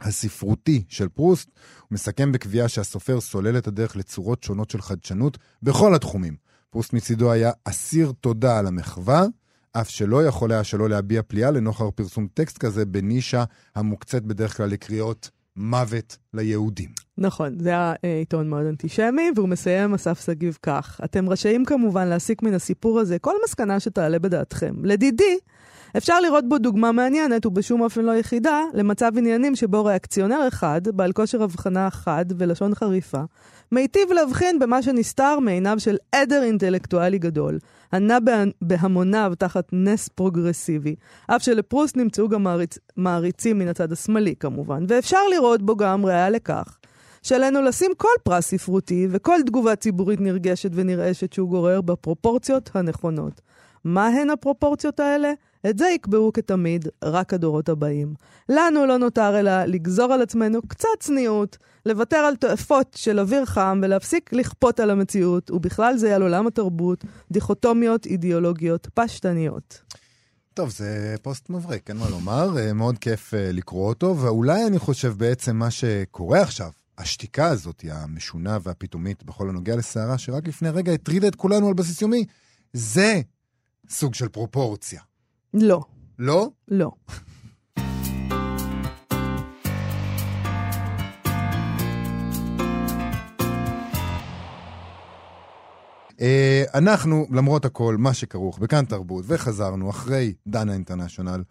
הספרותי 0.00 0.84
של 0.88 1.08
פרוסט. 1.08 1.48
הוא 1.80 1.86
מסכם 1.90 2.32
בקביעה 2.32 2.68
שהסופר 2.68 3.20
סולל 3.20 3.58
את 3.58 3.66
הדרך 3.66 3.96
לצורות 3.96 4.42
שונות 4.42 4.70
של 4.70 4.82
חדשנות 4.82 5.38
בכל 5.62 5.94
התחומים. 5.94 6.36
פרוסט 6.70 6.92
מצידו 6.92 7.32
היה 7.32 7.50
אסיר 7.64 8.12
תודה 8.20 8.58
על 8.58 8.66
המחווה, 8.66 9.24
אף 9.72 9.90
שלא 9.90 10.26
יכול 10.26 10.52
היה 10.52 10.64
שלא 10.64 10.88
להביע 10.88 11.22
פליאה 11.22 11.50
לנוכח 11.50 11.84
פרסום 11.94 12.26
טקסט 12.34 12.58
כזה 12.58 12.84
בנישה 12.84 13.44
המוקצת 13.74 14.22
בדרך 14.22 14.56
כלל 14.56 14.68
לקריאות 14.68 15.30
מוות 15.56 16.16
ליהודים. 16.34 16.90
נכון, 17.18 17.58
זה 17.58 17.68
היה 17.68 17.94
אה, 18.04 18.18
עיתון 18.18 18.48
מאוד 18.48 18.66
אנטישמי, 18.66 19.30
והוא 19.36 19.48
מסיים 19.48 19.94
אסף 19.94 20.24
שגיב 20.26 20.58
כך: 20.62 21.00
אתם 21.04 21.28
רשאים 21.28 21.64
כמובן 21.64 22.08
להסיק 22.08 22.42
מן 22.42 22.54
הסיפור 22.54 23.00
הזה 23.00 23.18
כל 23.18 23.34
מסקנה 23.44 23.80
שתעלה 23.80 24.18
בדעתכם. 24.18 24.74
לדידי, 24.82 25.38
אפשר 25.96 26.20
לראות 26.20 26.48
בו 26.48 26.58
דוגמה 26.58 26.92
מעניינת, 26.92 27.46
ובשום 27.46 27.80
אופן 27.80 28.04
לא 28.04 28.12
יחידה, 28.12 28.62
למצב 28.74 29.12
עניינים 29.16 29.56
שבו 29.56 29.84
ריאקציונר 29.84 30.48
אחד, 30.48 30.80
בעל 30.88 31.12
כושר 31.12 31.42
הבחנה 31.42 31.90
חד 31.90 32.24
ולשון 32.38 32.74
חריפה, 32.74 33.20
מיטיב 33.72 34.12
להבחין 34.12 34.58
במה 34.58 34.82
שנסתר 34.82 35.38
מעיניו 35.38 35.80
של 35.80 35.96
עדר 36.12 36.42
אינטלקטואלי 36.42 37.18
גדול, 37.18 37.58
הנע 37.92 38.18
בהמוניו 38.62 39.32
תחת 39.38 39.68
נס 39.72 40.08
פרוגרסיבי, 40.08 40.94
אף 41.26 41.42
שלפרוסט 41.42 41.96
נמצאו 41.96 42.28
גם 42.28 42.42
מעריצ... 42.42 42.78
מעריצים 42.96 43.58
מן 43.58 43.68
הצד 43.68 43.92
השמאלי 43.92 44.34
כמובן, 44.40 44.84
ואפשר 44.88 45.28
לראות 45.30 45.62
בו 45.62 45.76
גם 45.76 46.06
ראיה 46.06 46.30
לכך 46.30 46.78
שעלינו 47.22 47.62
לשים 47.62 47.90
כל 47.96 48.08
פרס 48.22 48.46
ספרותי 48.46 49.08
וכל 49.10 49.38
תגובה 49.46 49.76
ציבורית 49.76 50.20
נרגשת 50.20 50.70
ונרעשת 50.74 51.32
שהוא 51.32 51.48
גורר 51.48 51.80
בפרופורציות 51.80 52.70
הנכונות. 52.74 53.40
מה 53.84 54.06
הן 54.06 54.30
הפרופורציות 54.30 55.00
האלה? 55.00 55.32
את 55.70 55.78
זה 55.78 55.86
יקבעו 55.86 56.32
כתמיד 56.32 56.88
רק 57.04 57.34
הדורות 57.34 57.68
הבאים. 57.68 58.14
לנו 58.48 58.86
לא 58.86 58.96
נותר 58.96 59.40
אלא 59.40 59.64
לגזור 59.64 60.12
על 60.12 60.22
עצמנו 60.22 60.62
קצת 60.68 60.88
צניעות, 61.00 61.58
לוותר 61.86 62.16
על 62.16 62.36
תועפות 62.36 62.94
של 62.96 63.20
אוויר 63.20 63.44
חם 63.44 63.80
ולהפסיק 63.82 64.32
לכפות 64.32 64.80
על 64.80 64.90
המציאות, 64.90 65.50
ובכלל 65.50 65.96
זה 65.96 66.14
על 66.14 66.22
עולם 66.22 66.46
התרבות, 66.46 67.04
דיכוטומיות 67.30 68.06
אידיאולוגיות 68.06 68.88
פשטניות. 68.94 69.80
טוב, 70.54 70.70
זה 70.70 71.14
פוסט 71.22 71.50
מבריק, 71.50 71.90
אין 71.90 71.96
מה 71.96 72.10
לומר, 72.10 72.58
אה, 72.58 72.72
מאוד 72.72 72.98
כיף 72.98 73.34
אה, 73.34 73.52
לקרוא 73.52 73.88
אותו, 73.88 74.16
ואולי 74.18 74.66
אני 74.66 74.78
חושב 74.78 75.14
בעצם 75.16 75.56
מה 75.56 75.70
שקורה 75.70 76.40
עכשיו, 76.40 76.70
השתיקה 76.98 77.48
הזאת, 77.48 77.84
המשונה 77.90 78.58
והפתאומית 78.62 79.24
בכל 79.24 79.48
הנוגע 79.48 79.76
לסערה, 79.76 80.18
שרק 80.18 80.48
לפני 80.48 80.70
רגע 80.70 80.92
הטרידה 80.92 81.28
את 81.28 81.34
כולנו 81.34 81.68
על 81.68 81.74
בסיס 81.74 82.02
יומי, 82.02 82.24
זה 82.72 83.20
סוג 83.88 84.14
של 84.14 84.28
פרופורציה. 84.28 85.00
לא. 85.54 85.80
לא? 86.18 86.48
לא. 86.68 86.90
אה, 96.06 96.18
אנחנו, 96.74 97.26
למרות 97.30 97.64
הכל, 97.64 97.96
מה 97.98 98.14
שכרוך 98.14 98.58
בכאן 98.58 98.84
תרבות, 98.84 99.24
וחזרנו 99.28 99.90
אחרי 99.90 100.34
דנה 100.46 100.72
אינטרנשיונל, 100.72 101.42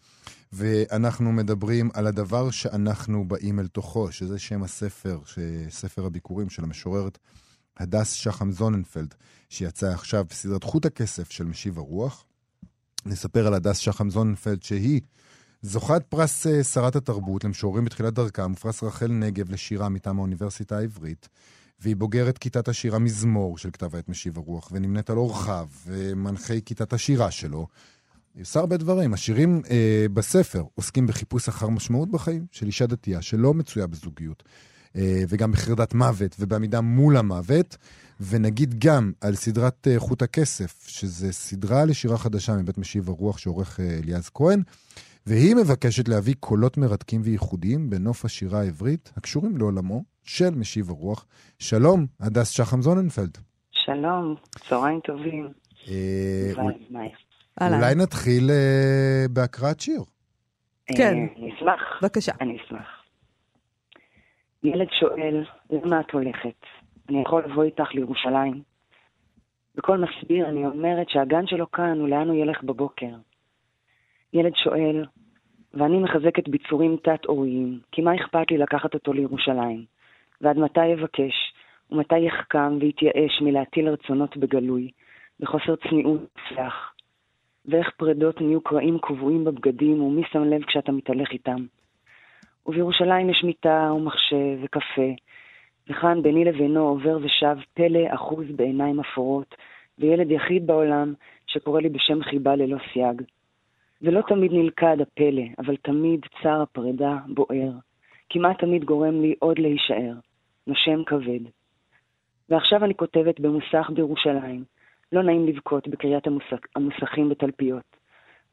ואנחנו 0.53 1.31
מדברים 1.31 1.89
על 1.93 2.07
הדבר 2.07 2.51
שאנחנו 2.51 3.27
באים 3.27 3.59
אל 3.59 3.67
תוכו, 3.67 4.11
שזה 4.11 4.39
שם 4.39 4.63
הספר, 4.63 5.19
ספר 5.69 6.05
הביכורים 6.05 6.49
של 6.49 6.63
המשוררת 6.63 7.17
הדס 7.77 8.11
שחם 8.11 8.51
זוננפלד, 8.51 9.15
שיצא 9.49 9.87
עכשיו 9.87 10.25
בסדרת 10.29 10.63
חוט 10.63 10.85
הכסף 10.85 11.31
של 11.31 11.43
משיב 11.43 11.77
הרוח. 11.77 12.25
נספר 13.05 13.47
על 13.47 13.53
הדס 13.53 13.77
שחם 13.77 14.09
זוננפלד, 14.09 14.63
שהיא 14.63 15.01
זוכת 15.61 16.03
פרס 16.09 16.47
אה, 16.47 16.63
שרת 16.63 16.95
התרבות 16.95 17.43
למשוררים 17.43 17.85
בתחילת 17.85 18.13
דרכם, 18.13 18.51
ופרס 18.51 18.83
רחל 18.83 19.07
נגב 19.07 19.51
לשירה 19.51 19.89
מטעם 19.89 20.17
האוניברסיטה 20.17 20.77
העברית. 20.77 21.29
והיא 21.79 21.95
בוגרת 21.95 22.37
כיתת 22.37 22.67
השירה 22.67 22.99
מזמור 22.99 23.57
של 23.57 23.71
כתב 23.71 23.95
העת 23.95 24.09
משיב 24.09 24.37
הרוח, 24.37 24.69
ונמנית 24.71 25.09
על 25.09 25.17
אורחיו, 25.17 25.67
ומנחי 25.85 26.61
כיתת 26.65 26.93
השירה 26.93 27.31
שלו. 27.31 27.67
היא 28.35 28.41
עושה 28.41 28.59
הרבה 28.59 28.77
דברים. 28.77 29.13
השירים 29.13 29.61
אה, 29.69 30.05
בספר 30.13 30.63
עוסקים 30.75 31.07
בחיפוש 31.07 31.47
אחר 31.47 31.69
משמעות 31.69 32.11
בחיים 32.11 32.45
של 32.51 32.65
אישה 32.65 32.85
דתייה 32.85 33.21
שלא 33.21 33.53
מצויה 33.53 33.87
בזוגיות, 33.87 34.43
וגם 35.29 35.51
בחרדת 35.51 35.93
מוות 35.93 36.35
ובעמידה 36.39 36.81
מול 36.81 37.17
המוות. 37.17 37.77
ונגיד 38.19 38.75
גם 38.85 39.11
על 39.21 39.35
סדרת 39.35 39.87
אה, 39.87 39.99
חוט 39.99 40.21
הכסף, 40.21 40.87
שזה 40.87 41.33
סדרה 41.33 41.85
לשירה 41.85 42.17
חדשה 42.17 42.53
מבית 42.53 42.77
משיב 42.77 43.09
הרוח 43.09 43.37
שעורך 43.37 43.79
אה, 43.79 43.99
אליעז 44.03 44.29
כהן, 44.33 44.61
והיא 45.27 45.55
מבקשת 45.55 46.07
להביא 46.07 46.33
קולות 46.39 46.77
מרתקים 46.77 47.21
וייחודיים 47.23 47.89
בנוף 47.89 48.25
השירה 48.25 48.59
העברית 48.59 49.11
הקשורים 49.17 49.57
לעולמו 49.57 50.03
של 50.23 50.49
משיב 50.55 50.89
הרוח. 50.89 51.25
שלום, 51.59 52.05
הדס 52.19 52.49
שחם 52.49 52.81
זוננפלד. 52.81 53.37
שלום, 53.71 54.35
צהריים 54.69 54.99
טובים. 54.99 55.47
אה, 55.87 56.51
אולי 57.61 57.95
נתחיל 57.95 58.49
בהקראת 59.29 59.79
שיר. 59.79 60.01
כן. 60.97 61.13
אני 61.37 61.53
אשמח. 61.55 61.99
בבקשה. 62.01 62.31
אני 62.41 62.57
אשמח. 62.65 62.94
ילד 64.65 64.87
שואל, 64.99 65.43
למה 65.69 65.99
את 65.99 66.11
הולכת? 66.11 66.65
אני 67.09 67.21
יכול 67.21 67.43
לבוא 67.45 67.63
איתך 67.63 67.93
לירושלים. 67.93 68.61
בכל 69.75 69.97
מסביר 69.97 70.49
אני 70.49 70.65
אומרת 70.65 71.09
שהגן 71.09 71.47
שלו 71.47 71.71
כאן, 71.71 72.01
ולאן 72.01 72.29
הוא 72.29 72.37
ילך 72.37 72.63
בבוקר. 72.63 73.15
ילד 74.33 74.55
שואל, 74.55 75.05
ואני 75.73 75.97
מחזקת 75.97 76.47
ביצורים 76.47 76.97
תת-עוריים, 77.03 77.79
כי 77.91 78.01
מה 78.01 78.15
אכפת 78.15 78.51
לי 78.51 78.57
לקחת 78.57 78.93
אותו 78.93 79.13
לירושלים? 79.13 79.85
ועד 80.41 80.57
מתי 80.57 80.85
יבקש, 80.85 81.53
ומתי 81.91 82.19
יחכם 82.19 82.77
ויתייאש 82.79 83.41
מלהטיל 83.41 83.89
רצונות 83.89 84.37
בגלוי, 84.37 84.91
בחוסר 85.39 85.75
צניעות 85.75 86.21
מוצלח? 86.21 86.93
ואיך 87.65 87.89
פרדות 87.97 88.41
נהיו 88.41 88.61
קרעים 88.61 88.99
קבועים 88.99 89.43
בבגדים, 89.43 90.01
ומי 90.01 90.21
שם 90.31 90.43
לב 90.43 90.63
כשאתה 90.63 90.91
מתהלך 90.91 91.31
איתם? 91.31 91.65
ובירושלים 92.65 93.29
יש 93.29 93.43
מיטה 93.43 93.91
ומחשב 93.95 94.57
וקפה, 94.63 95.11
וכאן 95.89 96.21
ביני 96.21 96.45
לבינו 96.45 96.87
עובר 96.87 97.17
ושב 97.21 97.57
פלא 97.73 97.99
אחוז 98.07 98.45
בעיניים 98.55 98.99
אפורות, 98.99 99.55
וילד 99.99 100.31
יחיד 100.31 100.67
בעולם 100.67 101.13
שקורא 101.47 101.81
לי 101.81 101.89
בשם 101.89 102.23
חיבה 102.23 102.55
ללא 102.55 102.77
סייג. 102.93 103.21
ולא 104.01 104.21
תמיד 104.27 104.51
נלכד 104.53 104.97
הפלא, 105.01 105.43
אבל 105.57 105.75
תמיד 105.75 106.19
צער 106.43 106.61
הפרידה 106.61 107.17
בוער. 107.27 107.71
כמעט 108.29 108.59
תמיד 108.59 108.83
גורם 108.83 109.21
לי 109.21 109.35
עוד 109.39 109.59
להישאר. 109.59 110.13
נושם 110.67 111.03
כבד. 111.03 111.39
ועכשיו 112.49 112.85
אני 112.85 112.95
כותבת 112.95 113.39
במוסך 113.39 113.89
בירושלים. 113.93 114.63
לא 115.11 115.23
נעים 115.23 115.47
לבכות 115.47 115.87
בקריאת 115.87 116.27
המוסך, 116.27 116.59
המוסכים 116.75 117.29
בתלפיות. 117.29 117.97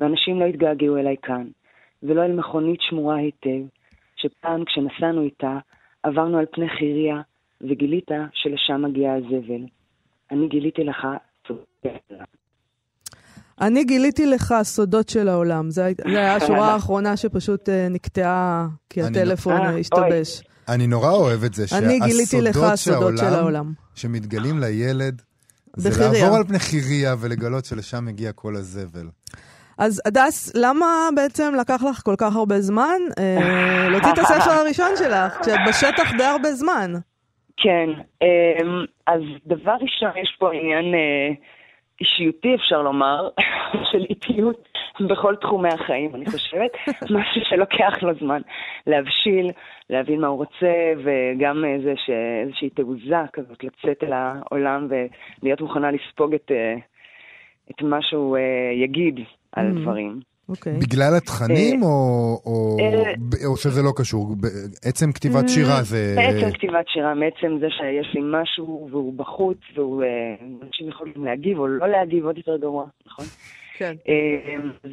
ואנשים 0.00 0.40
לא 0.40 0.44
התגעגעו 0.44 0.96
אליי 0.96 1.16
כאן, 1.22 1.46
ולא 2.02 2.24
אל 2.24 2.32
מכונית 2.32 2.80
שמורה 2.80 3.16
היטב, 3.16 3.62
שפעם 4.22 4.64
כשנסענו 4.64 5.22
איתה, 5.22 5.58
עברנו 6.02 6.38
על 6.38 6.46
פני 6.52 6.68
חיריה, 6.78 7.20
וגילית 7.60 8.08
שלשם 8.32 8.82
מגיע 8.82 9.12
הזבל. 9.12 9.66
אני 10.30 10.48
גיליתי 10.48 10.84
לך 10.84 11.06
אני 13.60 13.84
גיליתי 13.84 14.26
לך 14.26 14.54
סודות 14.62 15.08
של 15.08 15.28
העולם. 15.28 15.70
זו 15.70 15.82
הייתה 15.82 16.02
השורה 16.36 16.72
האחרונה 16.72 17.16
שפשוט 17.16 17.68
uh, 17.68 17.72
נקטעה 17.90 18.68
כי 18.90 19.02
הטלפון 19.02 19.60
אה, 19.60 19.78
השתבש. 19.78 20.42
אני 20.68 20.86
נורא 20.86 21.10
אוהב 21.10 21.44
את 21.44 21.54
זה, 21.54 21.66
שהסודות 22.76 23.18
של 23.18 23.24
העולם, 23.24 23.72
שמתגלים 23.94 24.58
לילד, 24.58 25.22
זה 25.76 26.20
לעבור 26.20 26.36
על 26.36 26.44
פני 26.44 26.58
חיריה 26.58 27.14
ולגלות 27.20 27.64
שלשם 27.64 28.04
מגיע 28.04 28.32
כל 28.32 28.56
הזבל. 28.56 29.08
אז 29.84 30.02
הדס, 30.06 30.56
למה 30.56 31.08
בעצם 31.16 31.54
לקח 31.60 31.82
לך 31.90 32.02
כל 32.04 32.14
כך 32.18 32.36
הרבה 32.36 32.60
זמן 32.60 33.00
אה, 33.18 33.88
להוציא 33.90 34.12
את 34.12 34.18
הספר 34.18 34.50
הראשון 34.50 34.90
שלך, 34.96 35.40
כשאת 35.40 35.58
בשטח 35.68 36.16
די 36.16 36.24
הרבה 36.24 36.48
זמן? 36.52 36.90
כן, 37.56 37.90
אה, 38.22 38.58
אז 39.06 39.22
דבר 39.46 39.76
ראשון, 39.80 40.10
יש 40.22 40.36
פה 40.38 40.52
עניין 40.52 40.94
אה, 40.94 41.28
אישיותי, 42.00 42.54
אפשר 42.54 42.82
לומר, 42.82 43.28
של 43.90 44.04
איטיות 44.10 44.68
בכל 45.00 45.36
תחומי 45.36 45.68
החיים, 45.68 46.14
אני 46.14 46.26
חושבת. 46.26 46.72
משהו 47.16 47.40
שלוקח 47.44 48.02
לו 48.02 48.14
זמן 48.20 48.40
להבשיל, 48.86 49.50
להבין 49.90 50.20
מה 50.20 50.26
הוא 50.26 50.36
רוצה, 50.36 50.92
וגם 51.04 51.64
איזה 51.64 51.92
ש... 51.96 52.10
איזושהי 52.44 52.70
תעוזה 52.70 53.22
כזאת 53.32 53.64
לצאת 53.64 54.04
אל 54.04 54.12
העולם 54.12 54.88
ולהיות 55.42 55.60
מוכנה 55.60 55.90
לספוג 55.90 56.34
את, 56.34 56.50
אה, 56.50 56.74
את 57.70 57.82
מה 57.82 58.02
שהוא 58.02 58.38
יגיד. 58.84 59.20
על 59.52 59.70
mm. 59.70 59.80
דברים. 59.80 60.20
אוקיי. 60.48 60.72
בגלל 60.72 61.14
התכנים, 61.16 61.82
אה, 61.82 61.88
או, 61.88 62.40
או, 62.46 62.76
אה, 62.80 63.46
או 63.46 63.56
שזה 63.56 63.82
לא 63.82 63.92
קשור? 63.96 64.34
עצם 64.84 65.12
כתיבת 65.12 65.48
שירה 65.48 65.82
זה... 65.82 66.14
מעצם 66.16 66.50
כתיבת 66.52 66.84
שירה, 66.88 67.14
מעצם 67.14 67.58
זה 67.60 67.66
שיש 67.70 68.14
לי 68.14 68.20
משהו 68.24 68.88
והוא 68.90 69.14
בחוץ, 69.14 69.58
והוא... 69.76 70.02
אה, 70.02 70.08
אנשים 70.66 70.88
יכולים 70.88 71.24
להגיב 71.24 71.58
או 71.58 71.66
לא 71.66 71.88
להגיב, 71.88 72.24
עוד 72.24 72.36
יותר 72.36 72.56
גרוע, 72.56 72.86
נכון? 73.06 73.24
כן. 73.78 73.94
אה, 74.08 74.90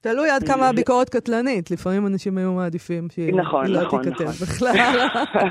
תלוי 0.00 0.30
עד 0.30 0.42
כמה 0.42 0.68
הביקורת 0.68 1.08
קטלנית, 1.08 1.70
לפעמים 1.70 2.06
אנשים 2.06 2.38
היו 2.38 2.52
מעדיפים 2.52 3.08
שהיא 3.10 3.34
נכון, 3.34 3.66
לא 3.66 3.82
נכון, 3.82 4.02
תיכתב 4.02 4.24
נכון. 4.24 4.46
בכלל. 4.46 4.76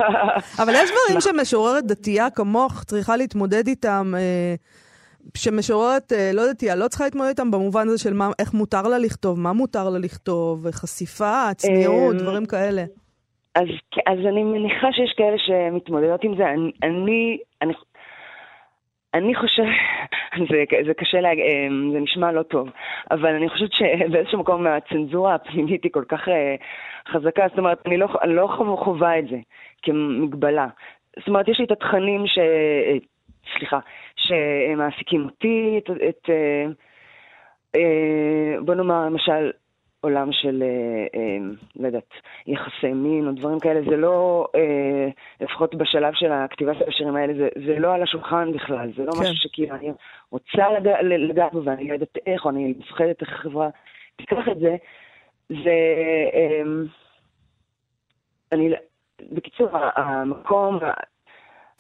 אבל 0.62 0.74
יש 0.74 0.90
דברים 0.92 1.22
שמשוררת 1.22 1.86
דתייה 1.86 2.30
כמוך 2.30 2.84
צריכה 2.84 3.18
להתמודד 3.18 3.68
איתם, 3.68 4.14
אה, 4.18 4.56
שמשוררת 5.38 6.14
אה, 6.14 6.32
לא 6.34 6.42
דתייה 6.52 6.76
לא 6.76 6.88
צריכה 6.88 7.04
להתמודד 7.04 7.30
איתם 7.30 7.52
במובן 7.52 7.88
הזה 7.88 8.04
של 8.04 8.14
מה, 8.14 8.30
איך 8.40 8.54
מותר 8.54 8.82
לה 8.82 8.98
לכתוב, 8.98 9.40
מה 9.40 9.54
מותר 9.54 9.90
לה 9.90 10.00
לכתוב, 10.00 10.72
חשיפה, 10.72 11.54
צניעות, 11.56 12.14
אמ, 12.14 12.20
דברים 12.20 12.46
כאלה. 12.46 12.82
אז, 13.56 13.68
אז 14.08 14.20
אני 14.20 14.44
מניחה 14.44 14.88
שיש 14.92 15.14
כאלה 15.18 15.38
שמתמודדות 15.38 16.24
עם 16.24 16.36
זה. 16.38 16.50
אני, 16.50 16.72
אני, 16.84 17.38
אני, 17.62 17.74
אני 19.14 19.36
חושבת, 19.36 19.66
זה, 20.50 20.64
זה 20.88 20.94
קשה 20.94 21.22
להגיד, 21.22 21.44
זה 21.94 22.00
נשמע 22.00 22.32
לא 22.32 22.44
טוב, 22.44 22.70
אבל 23.12 23.36
אני 23.36 23.50
חושבת 23.50 23.70
שבאיזשהו 23.72 24.40
מקום 24.40 24.68
הצנזורה 24.68 25.36
הפנימית 25.36 25.84
היא 25.84 25.92
כל 25.92 26.04
כך 26.08 26.28
אה, 26.28 26.56
חזקה, 27.12 27.44
זאת 27.50 27.58
אומרת, 27.58 27.78
אני 27.86 27.98
לא, 27.98 28.08
אני 28.24 28.36
לא 28.36 28.48
חו- 28.58 28.78
חווה 28.78 29.20
את 29.20 29.28
זה 29.30 29.38
כמגבלה. 29.84 30.68
זאת 31.20 31.28
אומרת, 31.28 31.48
יש 31.48 31.60
לי 31.60 31.66
את 31.66 31.72
התכנים 31.72 32.28
ש... 32.28 32.38
אה, 32.38 32.98
סליחה, 33.58 33.80
שמעסיקים 34.28 35.26
אותי, 35.26 35.80
את... 35.84 35.90
את 36.10 36.30
אה, 36.30 36.66
אה, 37.76 38.62
בוא 38.66 38.76
נאמר, 38.76 39.06
למשל, 39.06 39.52
עולם 40.02 40.32
של, 40.32 40.64
אה, 41.16 41.38
לא 41.76 41.88
יודעת, 41.88 42.10
יחסי 42.48 42.94
מין 42.94 43.28
או 43.28 43.32
דברים 43.32 43.60
כאלה, 43.60 43.80
זה 43.90 43.98
לא, 43.98 44.48
לפחות 45.42 45.76
בשלב 45.76 46.14
של 46.14 46.32
הכתיבה 46.32 46.74
של 46.76 46.84
השירים 46.88 47.16
האלה, 47.16 47.34
זה, 47.34 47.48
זה 47.68 47.80
לא 47.80 47.94
על 47.94 48.04
השולחן 48.04 48.52
בכלל, 48.52 48.92
זה 48.98 49.06
לא 49.06 49.12
כן. 49.12 49.20
משהו 49.22 49.36
שכאילו 49.36 49.76
אני 49.76 49.92
רוצה 50.32 50.70
לגע- 50.80 51.02
לגעת 51.02 51.54
בו 51.54 51.66
ואני 51.66 51.88
לא 51.88 51.94
יודעת 51.94 52.18
איך, 52.26 52.46
או 52.46 52.50
אני 52.50 52.74
מפחדת 52.80 53.22
איך 53.22 53.34
החברה 53.34 53.70
תיקח 54.16 54.48
את 54.52 54.60
זה. 54.60 54.76
זה, 55.50 55.76
אני, 58.52 58.74
בקיצור, 59.32 59.70
המקום, 59.96 60.80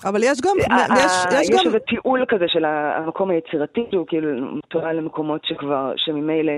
אבל 0.05 0.21
יש 0.23 0.41
גם, 0.41 0.55
ה- 0.71 0.99
יש, 0.99 1.11
יש 1.31 1.49
יש 1.49 1.49
גם, 1.49 1.65
איזה 1.65 1.79
תיעול 1.79 2.25
כזה 2.29 2.45
של 2.47 2.65
המקום 2.65 3.29
היצירתי, 3.29 3.81
שהוא 3.91 4.05
כאילו 4.07 4.27
מתואר 4.57 4.93
למקומות 4.93 5.41
שכבר, 5.45 5.93
שממילא 5.97 6.53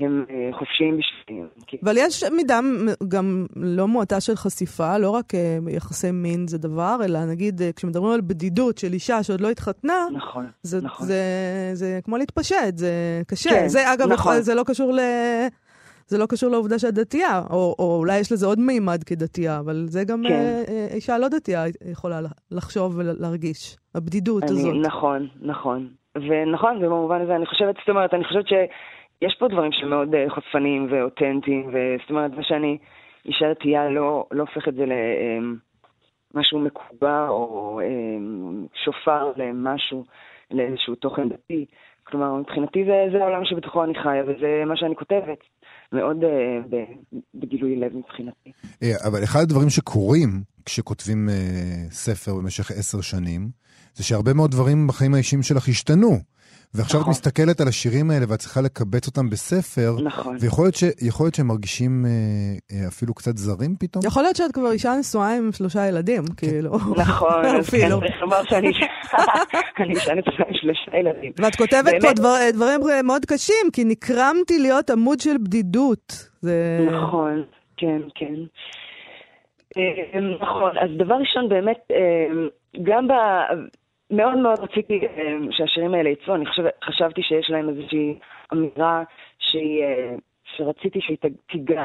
הם 0.00 0.24
אה, 0.30 0.58
חופשיים 0.58 0.98
בשבילם. 0.98 1.46
כאילו. 1.66 1.82
אבל 1.84 1.94
יש 1.96 2.24
מידה 2.24 2.60
גם 3.08 3.46
לא 3.56 3.88
מועטה 3.88 4.20
של 4.20 4.36
חשיפה, 4.36 4.98
לא 4.98 5.10
רק 5.10 5.34
אה, 5.34 5.58
יחסי 5.70 6.10
מין 6.10 6.46
זה 6.48 6.58
דבר, 6.58 6.96
אלא 7.04 7.24
נגיד 7.24 7.62
אה, 7.62 7.70
כשמדברים 7.76 8.12
על 8.12 8.20
בדידות 8.20 8.78
של 8.78 8.92
אישה 8.92 9.22
שעוד 9.22 9.40
לא 9.40 9.50
התחתנה, 9.50 10.06
נכון, 10.12 10.46
זה, 10.62 10.80
נכון. 10.82 11.06
זה, 11.06 11.22
זה 11.72 11.98
כמו 12.04 12.16
להתפשט, 12.16 12.76
זה 12.76 13.22
קשה. 13.26 13.50
כן, 13.50 13.68
זה 13.68 13.92
אגב, 13.92 14.12
נכון. 14.12 14.40
זה 14.40 14.54
לא 14.54 14.62
קשור 14.66 14.92
ל... 14.92 15.00
זה 16.08 16.18
לא 16.18 16.26
קשור 16.26 16.50
לעובדה 16.50 16.78
שאת 16.78 16.94
דתייה, 16.94 17.42
או, 17.50 17.74
או 17.78 17.96
אולי 17.98 18.18
יש 18.18 18.32
לזה 18.32 18.46
עוד 18.46 18.58
מימד 18.60 19.04
כדתייה, 19.04 19.58
אבל 19.58 19.84
זה 19.86 20.04
גם 20.04 20.22
כן. 20.28 20.32
אה, 20.32 20.62
אה, 20.68 20.86
אישה 20.94 21.18
לא 21.18 21.28
דתייה 21.28 21.64
יכולה 21.90 22.20
לחשוב 22.50 22.98
ולהרגיש, 22.98 23.76
הבדידות 23.94 24.42
אני, 24.42 24.50
הזאת. 24.50 24.74
נכון, 24.86 25.28
נכון. 25.40 25.88
ונכון, 26.14 26.84
ובמובן 26.84 27.20
הזה 27.20 27.36
אני 27.36 27.46
חושבת, 27.46 27.74
זאת 27.78 27.88
אומרת, 27.88 28.14
אני 28.14 28.24
חושבת 28.24 28.48
שיש 28.48 29.34
פה 29.38 29.48
דברים 29.48 29.72
שמאוד 29.72 30.14
אה, 30.14 30.24
חושפניים 30.28 30.86
ואותנטיים, 30.90 31.66
וזאת 31.66 32.10
אומרת, 32.10 32.30
זה 32.30 32.42
שאני 32.42 32.78
אישה 33.26 33.50
דתייה 33.50 33.90
לא, 33.90 34.26
לא 34.32 34.40
הופך 34.40 34.68
את 34.68 34.74
זה 34.74 34.84
למשהו 36.34 36.58
מקובע 36.58 37.28
או 37.28 37.80
אה, 37.82 37.86
שופר 38.84 39.32
למשהו, 39.36 40.04
לאיזשהו 40.50 40.94
תוכן 40.94 41.28
דתי. 41.28 41.66
כלומר, 42.04 42.34
מבחינתי 42.34 42.84
זה, 42.84 43.06
זה 43.12 43.22
העולם 43.22 43.44
שבתוכו 43.44 43.84
אני 43.84 43.94
חיה, 43.94 44.22
וזה 44.26 44.62
מה 44.66 44.76
שאני 44.76 44.96
כותבת. 44.96 45.38
מאוד 45.92 46.24
אה, 46.24 46.78
בגילוי 47.34 47.76
לב 47.76 47.96
מבחינתי. 47.96 48.52
אה, 48.82 48.92
אבל 49.06 49.24
אחד 49.24 49.40
הדברים 49.40 49.70
שקורים 49.70 50.42
כשכותבים 50.68 51.28
אה, 51.28 51.34
ספר 51.90 52.34
במשך 52.34 52.70
עשר 52.70 53.00
שנים, 53.00 53.48
זה 53.94 54.04
שהרבה 54.04 54.32
מאוד 54.32 54.50
דברים 54.50 54.86
בחיים 54.86 55.14
האישיים 55.14 55.42
שלך 55.42 55.68
השתנו. 55.68 56.18
ועכשיו 56.74 57.00
את 57.00 57.02
נכון. 57.02 57.10
מסתכלת 57.10 57.60
על 57.60 57.68
השירים 57.68 58.10
האלה 58.10 58.26
ואת 58.28 58.38
צריכה 58.38 58.60
לקבץ 58.60 59.06
אותם 59.06 59.30
בספר, 59.30 59.96
נכון. 60.04 60.36
ויכול 60.40 60.64
להיות, 60.64 60.74
ש, 60.74 60.84
להיות 61.20 61.34
שהם 61.34 61.46
מרגישים 61.46 62.04
אה, 62.06 62.10
אה, 62.72 62.88
אפילו 62.88 63.14
קצת 63.14 63.36
זרים 63.36 63.76
פתאום? 63.80 64.04
יכול 64.06 64.22
להיות 64.22 64.36
שאת 64.36 64.52
כבר 64.52 64.70
אישה 64.70 64.94
נשואה 65.00 65.36
עם 65.36 65.52
שלושה 65.52 65.88
ילדים, 65.88 66.22
כאילו. 66.36 66.70
נכון, 66.96 67.42
כן, 67.42 67.56
אפילו. 67.56 68.00
צריך 68.00 68.20
לומר 68.20 68.42
שאני 68.44 68.68
אני 69.80 69.94
אישה 69.94 70.14
נשואה 70.14 70.48
עם 70.48 70.54
שלושה 70.54 70.96
ילדים. 71.00 71.32
ואת 71.38 71.56
כותבת 71.56 71.84
באמת. 71.84 72.02
פה 72.02 72.12
דבר, 72.12 72.36
דברים 72.54 72.80
מאוד 73.06 73.24
קשים, 73.24 73.66
כי 73.72 73.84
נקרמתי 73.84 74.58
להיות 74.58 74.90
עמוד 74.90 75.20
של 75.20 75.38
בדידות. 75.38 76.28
זה... 76.40 76.86
נכון, 76.92 77.44
כן, 77.76 78.00
כן. 78.14 78.34
אה, 79.76 80.20
נכון, 80.20 80.78
אז 80.78 80.90
דבר 80.96 81.14
ראשון, 81.14 81.48
באמת, 81.48 81.78
אה, 81.90 82.26
גם 82.82 83.08
ב... 83.08 83.12
מאוד 84.10 84.38
מאוד 84.38 84.58
רציתי 84.60 85.00
אה, 85.06 85.36
שהשירים 85.50 85.94
האלה 85.94 86.08
יצאו, 86.08 86.34
אני 86.34 86.44
חשבתי 86.84 87.22
שיש 87.22 87.50
להם 87.50 87.68
איזושהי 87.68 88.18
אמירה 88.52 89.02
שהיא, 89.38 89.84
שרציתי 90.44 91.00
שהיא 91.00 91.16
תיגע 91.46 91.84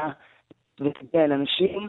ותגיע 0.80 1.24
אל 1.24 1.32
אנשים, 1.32 1.88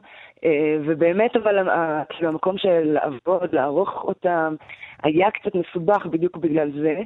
ובאמת 0.85 1.35
אבל 1.35 1.67
כאילו 2.09 2.29
המקום 2.29 2.57
של 2.57 2.81
לעבוד, 2.83 3.55
לערוך 3.55 4.03
אותם, 4.03 4.55
היה 5.03 5.31
קצת 5.31 5.51
מסובך 5.55 6.05
בדיוק 6.05 6.37
בגלל 6.37 6.71
זה, 6.71 7.01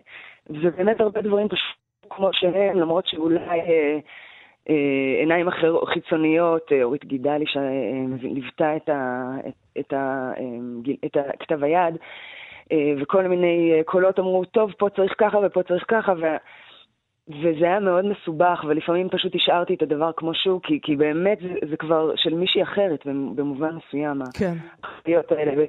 ובאמת 0.49 1.01
הרבה 1.01 1.21
דברים 1.21 1.47
פשוט 1.47 1.77
כמו 2.09 2.29
שהם, 2.33 2.79
למרות 2.79 3.07
שאולי... 3.07 3.59
אה, 4.69 5.19
עיניים 5.19 5.47
אחרות, 5.47 5.89
חיצוניות, 5.89 6.71
אה, 6.71 6.83
אורית 6.83 7.05
גידלי 7.05 7.45
שליוותה 7.47 8.75
את, 8.75 8.89
ה, 8.89 9.31
את, 9.47 9.53
את, 9.79 9.93
ה, 9.93 10.31
אה, 10.37 10.93
את 11.05 11.17
ה, 11.17 11.21
כתב 11.39 11.63
היד, 11.63 11.95
וכל 13.01 13.27
מיני 13.27 13.73
קולות 13.85 14.19
אמרו, 14.19 14.45
טוב, 14.45 14.71
פה 14.77 14.89
צריך 14.89 15.13
ככה 15.17 15.37
ופה 15.43 15.63
צריך 15.63 15.85
ככה, 15.87 16.13
ו, 16.21 16.25
וזה 17.29 17.65
היה 17.65 17.79
מאוד 17.79 18.05
מסובך, 18.05 18.63
ולפעמים 18.67 19.09
פשוט 19.09 19.35
השארתי 19.35 19.73
את 19.73 19.81
הדבר 19.81 20.11
כמו 20.17 20.33
שהוא, 20.33 20.61
כי, 20.63 20.79
כי 20.81 20.95
באמת 20.95 21.39
זה, 21.41 21.69
זה 21.69 21.77
כבר 21.77 22.15
של 22.15 22.33
מישהי 22.33 22.63
אחרת, 22.63 23.05
במובן 23.35 23.75
מסוים, 23.75 24.21
כן. 24.39 24.53
החיות 24.83 25.31
האלה, 25.31 25.51
ו, 25.57 25.63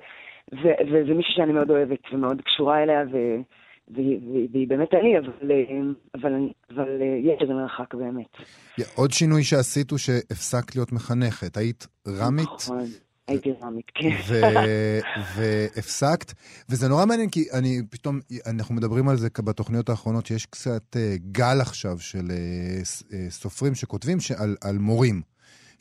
ו, 0.62 0.68
וזה 0.92 1.14
מישהי 1.14 1.34
שאני 1.34 1.52
מאוד 1.52 1.70
אוהבת 1.70 2.00
ומאוד 2.12 2.40
קשורה 2.40 2.82
אליה, 2.82 3.04
ו, 3.12 3.18
והיא, 3.94 4.68
באמת 4.68 4.88
אני, 4.94 5.18
אבל, 5.18 5.32
אבל, 6.14 6.32
אבל 6.74 7.02
אה, 7.02 7.32
יש 7.32 7.42
איזה 7.42 7.52
מרחק 7.52 7.94
באמת. 7.94 8.36
עוד 8.94 9.10
שינוי 9.10 9.44
שעשית 9.44 9.90
הוא 9.90 9.98
שהפסקת 9.98 10.76
להיות 10.76 10.92
מחנכת. 10.92 11.56
היית 11.56 11.86
רמית, 12.08 12.48
נכון, 12.54 12.84
הייתי 13.28 13.52
רמית, 13.62 13.90
כן. 13.94 14.08
והפסקת, 15.36 16.32
וזה 16.68 16.88
נורא 16.88 17.06
מעניין 17.06 17.30
כי 17.30 17.44
אני 17.58 17.82
פתאום, 17.90 18.20
אנחנו 18.46 18.74
מדברים 18.74 19.08
על 19.08 19.16
זה 19.16 19.28
בתוכניות 19.44 19.88
האחרונות, 19.88 20.26
שיש 20.26 20.46
קצת 20.46 20.96
אה, 20.96 21.14
גל 21.32 21.60
עכשיו 21.60 21.98
של 21.98 22.30
אה, 22.30 23.30
סופרים 23.30 23.74
שכותבים 23.74 24.20
שעל, 24.20 24.56
על 24.64 24.78
מורים. 24.78 25.22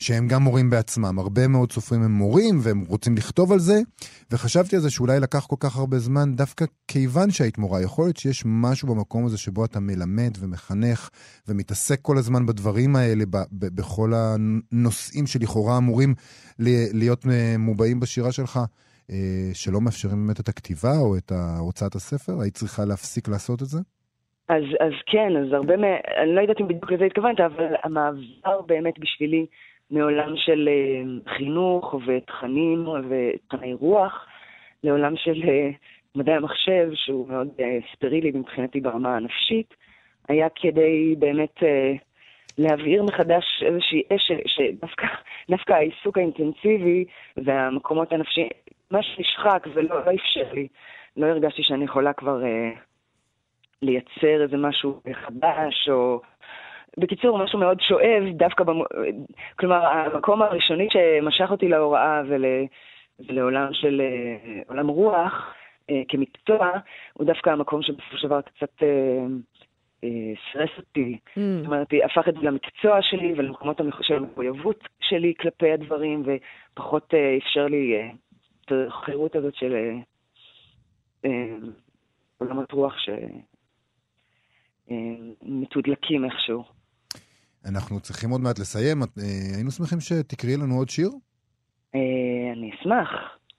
שהם 0.00 0.28
גם 0.28 0.42
מורים 0.42 0.70
בעצמם. 0.70 1.18
הרבה 1.18 1.48
מאוד 1.48 1.72
סופרים 1.72 2.02
הם 2.02 2.10
מורים 2.10 2.54
והם 2.62 2.84
רוצים 2.88 3.14
לכתוב 3.16 3.52
על 3.52 3.58
זה, 3.58 3.74
וחשבתי 4.32 4.76
על 4.76 4.82
זה 4.82 4.90
שאולי 4.90 5.20
לקח 5.20 5.46
כל 5.46 5.56
כך 5.60 5.76
הרבה 5.76 5.98
זמן 5.98 6.34
דווקא 6.36 6.64
כיוון 6.88 7.30
שהיית 7.30 7.58
מורה. 7.58 7.82
יכול 7.82 8.04
להיות 8.04 8.16
שיש 8.16 8.42
משהו 8.46 8.88
במקום 8.88 9.26
הזה 9.26 9.38
שבו 9.38 9.64
אתה 9.64 9.80
מלמד 9.80 10.32
ומחנך 10.40 11.10
ומתעסק 11.48 11.98
כל 12.02 12.16
הזמן 12.18 12.46
בדברים 12.46 12.96
האלה, 12.96 13.24
ב- 13.30 13.48
ב- 13.52 13.76
בכל 13.76 14.10
הנושאים 14.14 15.26
שלכאורה 15.26 15.78
אמורים 15.78 16.14
להיות 16.92 17.26
אה, 17.26 17.54
מובעים 17.58 18.00
בשירה 18.00 18.32
שלך, 18.32 18.58
אה, 19.10 19.50
שלא 19.54 19.80
מאפשרים 19.80 20.26
באמת 20.26 20.40
את 20.40 20.48
הכתיבה 20.48 20.98
או 20.98 21.16
את 21.16 21.32
הוצאת 21.58 21.94
הספר? 21.94 22.40
היית 22.42 22.54
צריכה 22.54 22.84
להפסיק 22.84 23.28
לעשות 23.28 23.62
את 23.62 23.66
זה? 23.66 23.78
אז, 24.48 24.64
אז 24.80 24.92
כן, 25.06 25.36
אז 25.40 25.52
הרבה 25.52 25.76
מה... 25.76 25.86
אני 26.22 26.34
לא 26.34 26.40
יודעת 26.40 26.60
אם 26.60 26.68
בדיוק 26.68 26.92
לזה 26.92 27.04
התכוונת, 27.04 27.40
אבל 27.40 27.74
המעבר 27.84 28.60
באמת 28.66 28.94
בשבילי 28.98 29.46
מעולם 29.90 30.36
של 30.36 30.68
אה, 30.68 31.32
חינוך 31.34 31.94
ותכנים 32.06 32.88
ותכני 32.88 33.74
רוח, 33.74 34.26
לעולם 34.84 35.16
של 35.16 35.42
אה, 35.48 35.70
מדעי 36.14 36.34
המחשב, 36.34 36.90
שהוא 36.94 37.28
מאוד 37.28 37.48
אה, 37.60 37.78
סטרילי 37.94 38.30
מבחינתי 38.34 38.80
ברמה 38.80 39.16
הנפשית, 39.16 39.74
היה 40.28 40.48
כדי 40.54 41.14
באמת 41.18 41.62
להבעיר 42.58 43.02
מחדש 43.02 43.62
איזושהי 43.66 44.02
אש 44.12 44.32
שדווקא 44.46 45.06
דווקא 45.50 45.72
העיסוק 45.72 46.18
האינטנסיבי 46.18 47.04
והמקומות 47.36 48.12
הנפשיים, 48.12 48.48
מה 48.90 49.02
שנשחק 49.02 49.66
ולא 49.74 50.04
לא 50.06 50.14
אפשר 50.14 50.52
לי, 50.52 50.68
לא 51.16 51.26
הרגשתי 51.26 51.62
שאני 51.62 51.84
יכולה 51.84 52.12
כבר 52.12 52.44
אה, 52.44 52.70
לייצר 53.82 54.42
איזה 54.42 54.56
משהו 54.56 55.00
חדש, 55.12 55.88
או 55.88 56.20
בקיצור, 56.98 57.38
משהו 57.38 57.58
מאוד 57.58 57.80
שואב, 57.80 58.22
דווקא, 58.32 58.64
במ... 58.64 58.80
כלומר, 59.58 59.86
המקום 59.86 60.42
הראשוני 60.42 60.88
שמשך 60.90 61.50
אותי 61.50 61.68
להוראה 61.68 62.22
ול... 62.28 62.44
ולעולם 63.28 63.68
של 63.72 64.00
אה, 64.00 64.62
עולם 64.68 64.88
רוח 64.88 65.54
אה, 65.90 66.02
כמקצוע, 66.08 66.70
הוא 67.12 67.26
דווקא 67.26 67.50
המקום 67.50 67.82
שבסופו 67.82 68.16
של 68.16 68.28
דבר 68.28 68.40
קצת 68.40 68.82
אה, 68.82 69.26
סרס 70.52 70.70
אותי. 70.78 71.18
Mm. 71.28 71.40
זאת 71.58 71.66
אומרת, 71.66 71.88
הפך 72.04 72.28
את 72.28 72.34
זה 72.34 72.40
למקצוע 72.42 73.02
שלי 73.02 73.34
ולמקומות 73.36 73.80
של 74.02 74.14
המחויבות 74.14 74.88
שלי 75.00 75.34
כלפי 75.40 75.72
הדברים, 75.72 76.22
ופחות 76.24 77.14
אפשר 77.38 77.66
לי 77.66 78.10
את 78.64 78.72
החירות 78.88 79.36
הזאת 79.36 79.54
של 79.54 79.74
עולמות 82.38 82.72
רוח 82.72 82.94
שמתודלקים 84.88 86.24
איכשהו. 86.24 86.79
אנחנו 87.68 88.00
צריכים 88.00 88.30
עוד 88.30 88.40
מעט 88.40 88.58
לסיים. 88.58 88.98
היינו 89.54 89.70
שמחים 89.70 90.00
שתקראי 90.00 90.56
לנו 90.56 90.74
עוד 90.74 90.88
שיר. 90.88 91.10
אה, 91.94 92.00
אני 92.52 92.70
אשמח. 92.74 93.08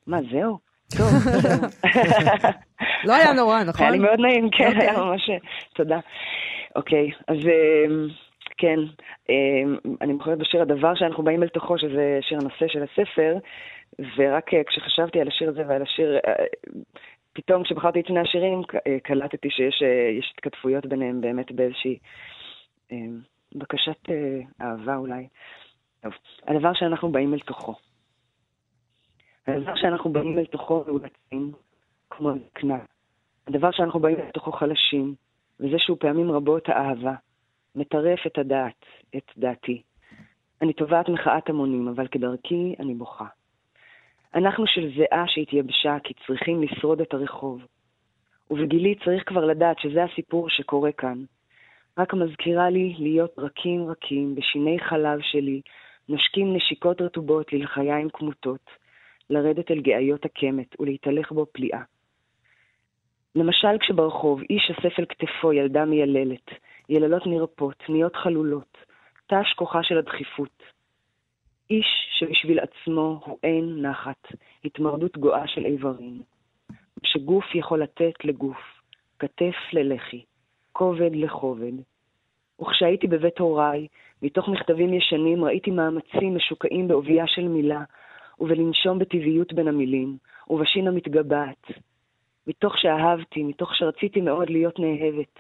מה, 0.08 0.18
זהו? 0.32 0.58
טוב. 0.98 1.10
לא 3.08 3.14
היה 3.14 3.34
נורא, 3.34 3.64
נכון? 3.64 3.82
היה 3.86 3.92
לי 3.92 4.00
מאוד 4.00 4.20
נעים, 4.20 4.50
כן, 4.58 4.82
היה 4.82 4.92
אוקיי. 4.92 5.06
ממש... 5.06 5.30
תודה. 5.76 6.00
אוקיי, 6.76 7.12
אז 7.28 7.38
אמ, 7.38 8.08
כן, 8.58 8.80
אמ, 9.30 9.78
אני 10.02 10.14
בוחרת 10.14 10.38
בשיר 10.38 10.62
הדבר 10.62 10.96
שאנחנו 10.96 11.24
באים 11.24 11.44
אל 11.44 11.48
תוכו, 11.48 11.78
שזה 11.78 12.20
שיר 12.22 12.38
הנושא 12.42 12.68
של 12.68 12.84
הספר, 12.84 13.38
ורק 14.18 14.54
אה, 14.54 14.64
כשחשבתי 14.64 15.22
על 15.22 15.28
השיר 15.28 15.50
הזה 15.50 15.64
ועל 15.68 15.82
השיר, 15.82 16.18
אה, 16.28 16.46
פתאום 17.34 17.64
כשבחרתי 17.64 18.00
את 18.00 18.08
שני 18.08 18.20
השירים, 18.20 18.62
קלטתי 19.04 19.50
שיש 19.50 20.34
התכתפויות 20.34 20.86
ביניהם 20.86 21.22
באמת 21.22 21.52
באיזושהי 21.52 21.98
בקשת 23.56 24.10
אהבה 24.62 24.96
אולי. 24.96 25.28
טוב, 26.02 26.14
הדבר 26.48 26.74
שאנחנו 26.74 27.12
באים 27.12 27.34
אל 27.34 27.40
תוכו. 27.40 27.76
הדבר 29.48 29.76
שאנחנו 29.76 30.12
באים 30.12 30.40
אל 30.40 30.46
תוכו 30.46 30.84
מאולצים, 30.88 31.52
כמו 32.10 32.32
זקנה. 32.34 32.80
הדבר 33.48 33.72
שאנחנו 33.72 34.00
באים 34.00 34.20
אל 34.20 34.32
תוכו 34.32 34.52
חלשים, 34.52 35.16
וזה 35.60 35.80
שהוא 35.80 35.98
פעמים 36.00 36.32
רבות 36.32 36.70
האהבה, 36.70 37.14
מטרף 37.76 38.28
את 38.28 38.38
הדעת, 38.38 38.86
את 39.18 39.32
דעתי. 39.38 39.82
אני 40.62 40.74
תובעת 40.74 41.10
מחאת 41.10 41.50
המונים, 41.50 41.88
אבל 41.88 42.08
כדרכי 42.08 42.76
אני 42.80 42.94
בוכה. 42.94 43.26
אנחנו 44.36 44.68
של 44.68 44.92
זיעה 44.96 45.24
שהתייבשה 45.28 45.98
כי 46.04 46.14
צריכים 46.28 46.64
לשרוד 46.64 47.02
את 47.02 47.14
הרחוב. 47.14 47.62
ובגילי 48.52 48.96
צריך 49.06 49.30
כבר 49.30 49.46
לדעת 49.46 49.80
שזה 49.80 50.04
הסיפור 50.04 50.50
שקורה 50.50 50.92
כאן. 50.92 51.24
רק 51.97 52.13
מזכירה 52.13 52.69
לי 52.69 52.95
להיות 52.99 53.39
רכים 53.39 53.88
רכים 53.88 54.36
בשיני 54.36 54.80
חלב 54.80 55.19
שלי, 55.21 55.62
נושקים 56.10 56.56
נשיקות 56.56 57.01
רטובות 57.01 57.54
ללחיים 57.54 58.10
כמותות, 58.10 58.69
לרדת 59.30 59.71
אל 59.71 59.82
גאיות 59.82 60.25
הקמת 60.25 60.80
ולהתהלך 60.80 61.32
בו 61.32 61.45
פליאה. 61.51 61.82
למשל 63.36 63.77
כשברחוב 63.80 64.41
איש 64.49 64.71
אסף 64.71 64.99
אל 64.99 65.06
כתפו 65.06 65.54
ילדה 65.54 65.86
מייללת, 65.86 66.49
יללות 66.89 67.27
נרפות, 67.27 67.84
נהיות 67.89 68.15
חלולות, 68.15 68.77
תש 69.27 69.54
כוחה 69.56 69.84
של 69.84 69.97
הדחיפות. 69.97 70.63
איש 71.69 71.88
שבשביל 72.19 72.60
עצמו 72.60 73.21
הוא 73.25 73.38
אין 73.43 73.82
נחת, 73.82 74.27
התמרדות 74.65 75.17
גואה 75.17 75.47
של 75.47 75.65
איברים. 75.65 76.21
שגוף 77.04 77.56
יכול 77.56 77.82
לתת 77.82 78.25
לגוף, 78.25 78.82
כתף 79.19 79.56
ללחי, 79.73 80.23
כובד 80.72 81.16
לכובד. 81.16 81.72
וכשהייתי 82.62 83.08
בבית 83.08 83.40
הוריי, 83.40 83.88
מתוך 84.22 84.50
מכתבים 84.50 84.94
ישנים 84.94 85.44
ראיתי 85.44 85.72
מאמצים 85.72 86.36
משוקעים 86.36 86.88
בעובייה 86.88 87.28
של 87.28 87.48
מילה, 87.48 87.84
ובלנשום 88.40 89.00
בטבעיות 89.00 89.54
בין 89.54 89.68
המילים, 89.68 90.18
ובשין 90.50 90.88
המתגבעת. 90.88 91.68
מתוך 92.48 92.78
שאהבתי, 92.78 93.44
מתוך 93.44 93.76
שרציתי 93.76 94.22
מאוד 94.22 94.50
להיות 94.50 94.80
נאהבת. 94.80 95.40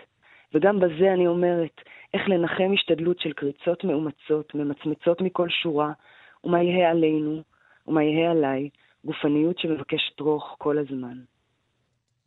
וגם 0.53 0.79
בזה 0.79 1.13
אני 1.13 1.27
אומרת, 1.27 1.81
איך 2.13 2.29
לנחם 2.29 2.71
השתדלות 2.73 3.19
של 3.19 3.33
קריצות 3.33 3.83
מאומצות, 3.83 4.55
ממצמצות 4.55 5.21
מכל 5.21 5.49
שורה, 5.49 5.91
ומה 6.43 6.63
יהא 6.63 6.89
עלינו, 6.91 7.41
ומה 7.87 8.03
יהא 8.03 8.31
עליי, 8.31 8.69
גופניות 9.05 9.59
שמבקשת 9.59 10.19
רוך 10.19 10.55
כל 10.57 10.77
הזמן. 10.77 11.17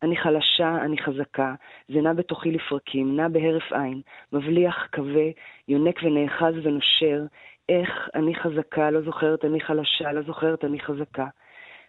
אני 0.05 0.17
חלשה, 0.17 0.85
אני 0.85 0.99
חזקה, 0.99 1.55
זה 1.89 2.01
נע 2.01 2.13
בתוכי 2.13 2.51
לפרקים, 2.51 3.17
נע 3.17 3.29
בהרף 3.29 3.73
עין, 3.73 4.01
מבליח, 4.33 4.77
כבה, 4.93 5.29
יונק 5.69 6.03
ונאחז 6.03 6.55
ונושר, 6.63 7.23
איך 7.69 7.91
אני 8.15 8.35
חזקה, 8.35 8.91
לא 8.91 9.01
זוכרת 9.03 9.45
אני 9.45 9.61
חלשה, 9.61 10.13
לא 10.13 10.23
זוכרת 10.23 10.65
אני 10.65 10.81
חזקה. 10.81 11.27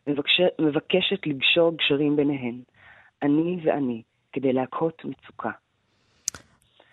מבקש, 0.07 0.41
מבקשת 0.59 1.27
לגשור 1.27 1.77
גשרים 1.77 2.15
ביניהן. 2.15 2.59
אני 3.23 3.59
ואני, 3.63 4.01
כדי 4.33 4.53
להכות 4.53 5.01
מצוקה. 5.05 5.51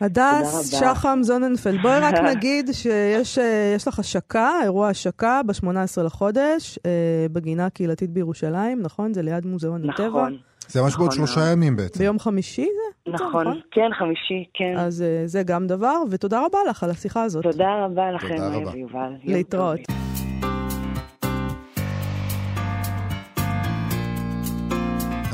הדס 0.00 0.74
שחם 0.80 1.18
זוננפלד, 1.22 1.82
בואי 1.82 2.00
רק 2.00 2.14
נגיד 2.30 2.70
שיש 2.72 3.38
אה, 3.38 3.76
לך 3.86 3.98
השקה, 3.98 4.50
אירוע 4.62 4.88
השקה 4.88 5.40
ב-18 5.46 6.02
לחודש, 6.02 6.78
אה, 6.86 7.26
בגינה 7.32 7.66
הקהילתית 7.66 8.10
בירושלים, 8.10 8.82
נכון? 8.82 9.14
זה 9.14 9.22
ליד 9.22 9.46
מוזיאון 9.46 9.90
הטבע. 9.90 10.08
נכון. 10.08 10.51
זה 10.68 10.82
ממש 10.82 10.96
בעוד 10.96 11.08
נכון 11.08 11.26
שלושה 11.26 11.40
ימים 11.52 11.76
בעצם. 11.76 11.98
ביום 11.98 12.18
חמישי 12.18 12.66
זה? 12.66 13.12
נכון, 13.12 13.28
נכון, 13.28 13.60
כן, 13.70 13.90
חמישי, 13.98 14.44
כן. 14.54 14.74
אז 14.76 15.02
uh, 15.02 15.26
זה 15.26 15.42
גם 15.42 15.66
דבר, 15.66 15.96
ותודה 16.10 16.46
רבה 16.46 16.58
לך 16.70 16.82
על 16.82 16.90
השיחה 16.90 17.22
הזאת. 17.22 17.42
תודה 17.42 17.84
רבה 17.84 18.10
לכם, 18.10 18.36
יובל. 18.74 19.12
להתראות. 19.24 19.80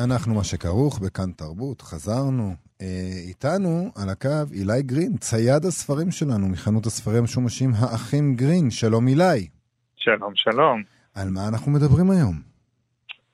אנחנו 0.05 0.35
מה 0.35 0.45
שכרוך 0.45 0.99
בכאן 0.99 1.31
תרבות, 1.33 1.83
חזרנו. 1.83 2.55
אה, 2.83 2.87
איתנו 3.29 3.91
על 4.03 4.09
הקו 4.09 4.53
אילי 4.53 4.83
גרין, 4.83 5.17
צייד 5.17 5.65
הספרים 5.65 6.11
שלנו 6.11 6.49
מחנות 6.49 6.87
הספרים 6.87 7.19
המשומשים 7.19 7.71
האחים 7.79 8.35
גרין. 8.35 8.71
שלום 8.71 9.09
אילי. 9.09 9.49
שלום, 9.97 10.33
שלום. 10.35 10.83
על 11.15 11.29
מה 11.31 11.49
אנחנו 11.49 11.73
מדברים 11.73 12.11
היום? 12.11 12.35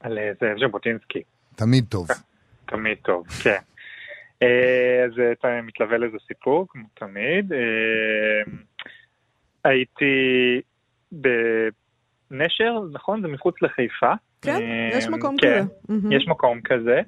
על 0.00 0.18
אה, 0.18 0.30
זאב 0.40 0.68
ז'בוטינסקי. 0.68 1.22
תמיד 1.56 1.84
טוב. 1.88 2.08
תמיד 2.66 2.98
טוב, 3.02 3.26
כן. 3.28 3.58
אה, 4.42 5.04
אז 5.04 5.12
אתה 5.32 5.48
מתלווה 5.62 5.98
לזה 5.98 6.16
סיפור, 6.26 6.66
כמו 6.68 6.82
תמיד. 6.94 7.52
אה, 7.52 8.52
הייתי 9.64 10.60
בנשר, 11.12 12.78
נכון? 12.92 13.22
זה 13.22 13.28
מחוץ 13.28 13.62
לחיפה. 13.62 14.12
כן, 14.42 14.60
יש 14.92 15.06
מקום 15.06 15.36
כן, 15.36 15.64
כזה. 15.88 16.16
יש 16.16 16.28
מקום 16.28 16.60
כזה. 16.60 17.00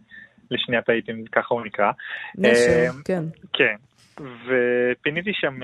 לשנייה 0.51 0.83
טעיתי, 0.83 1.13
ככה 1.33 1.55
הוא 1.55 1.63
נקרא. 1.67 1.91
נשר, 2.35 2.91
כן. 3.05 3.25
כן, 3.53 3.75
ופיניתי 4.21 5.31
שם 5.35 5.59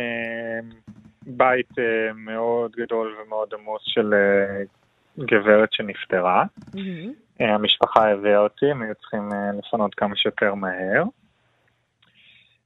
בית 1.27 1.71
מאוד 2.15 2.73
גדול 2.77 3.17
ומאוד 3.25 3.55
עמוס 3.55 3.83
של 3.85 4.15
גברת 5.19 5.73
שנפטרה. 5.73 6.45
אה, 7.43 7.55
המשפחה 7.55 8.11
הביאה 8.11 8.39
אותי, 8.39 8.71
הם 8.71 8.83
היו 8.83 8.95
צריכים 8.95 9.33
אה, 9.33 9.51
לפנות 9.59 9.95
כמה 9.95 10.17
שיותר 10.17 10.55
מהר. 10.55 11.03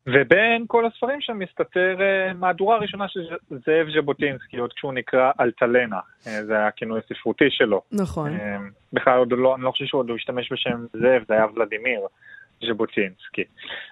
ובין 0.07 0.65
כל 0.67 0.87
הספרים 0.87 1.21
שם 1.21 1.39
מסתתר 1.39 1.97
אה, 2.01 2.33
מהדורה 2.33 2.77
הראשונה 2.77 3.09
של 3.09 3.21
זאב 3.51 3.87
ז'בוטינסקי, 3.95 4.57
עוד 4.57 4.73
כשהוא 4.73 4.93
נקרא 4.93 5.33
אלטלנה, 5.41 6.01
זה 6.21 6.57
היה 6.57 6.67
הכינוי 6.67 7.01
הספרותי 7.05 7.51
שלו. 7.51 7.83
נכון. 7.93 8.39
בכלל 8.93 9.19
עוד 9.19 9.33
לא, 9.33 9.55
אני 9.55 9.63
לא 9.63 9.71
חושב 9.71 9.85
שהוא 9.85 9.99
עוד 9.99 10.11
השתמש 10.11 10.53
בשם 10.53 10.87
זאב, 10.93 11.23
זה 11.29 11.35
היה 11.35 11.47
ולדימיר 11.55 12.01
ז'בוטינסקי. 12.67 13.45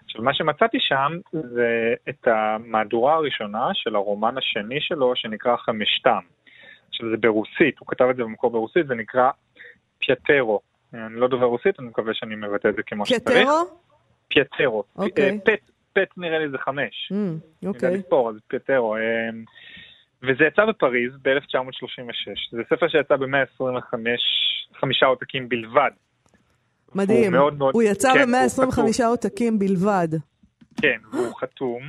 עכשיו, 0.05 0.23
מה 0.23 0.35
שמצאתי 0.35 0.79
שם 0.81 1.12
זה 1.33 1.94
את 2.09 2.29
המהדורה 2.29 3.14
הראשונה 3.14 3.68
של 3.73 3.94
הרומן 3.97 4.38
השני 4.38 4.81
שלו, 4.81 5.16
שנקרא 5.16 5.57
חמשתם. 5.57 6.20
עכשיו, 6.88 7.11
זה 7.11 7.16
ברוסית, 7.16 7.79
הוא 7.79 7.88
כתב 7.88 8.05
את 8.11 8.16
זה 8.16 8.23
במקור 8.23 8.51
ברוסית, 8.51 8.87
זה 8.87 8.94
נקרא 8.94 9.31
Пятеро. 9.99 10.61
אני 10.94 11.20
לא 11.20 11.28
דובר 11.28 11.46
רוסית, 11.46 11.80
אני 11.80 11.88
מקווה 11.88 12.14
שאני 12.14 12.35
מבטא 12.35 12.68
את 12.68 12.76
זה 12.76 12.83
כמו 12.83 13.07
שצריך. 13.07 13.24
Пятеро? 13.27 13.79
Пятеро. 14.29 14.85
אוקיי. 14.96 15.38
Пять, 15.44 15.70
пять 15.92 16.09
נראה 16.16 16.38
לי 16.38 16.50
זה 16.50 16.59
חמש. 16.59 17.12
אממ, 17.12 17.66
אוקיי. 17.66 17.96
לספור, 17.96 18.30
אז 18.30 18.37
Пятеро. 18.49 18.97
אמ, 18.96 19.44
וזה 20.22 20.44
יצא 20.44 20.64
בפריז 20.64 21.12
ב-1936. 21.22 22.57
זה 22.57 22.62
ספר 22.70 22.88
שיצא 22.88 23.16
ב-125 23.16 25.07
עותקים 25.07 25.48
בלבד. 25.48 25.90
מדהים. 26.94 27.24
הוא, 27.24 27.40
מאוד 27.40 27.59
מאוד, 27.59 27.74
הוא 27.74 27.83
יצא 27.83 28.14
כן, 28.14 28.33
ב-125 28.33 29.04
עותקים 29.04 29.59
בלבד. 29.59 30.09
כן, 30.80 30.98
והוא 31.12 31.35
חתום. 31.40 31.83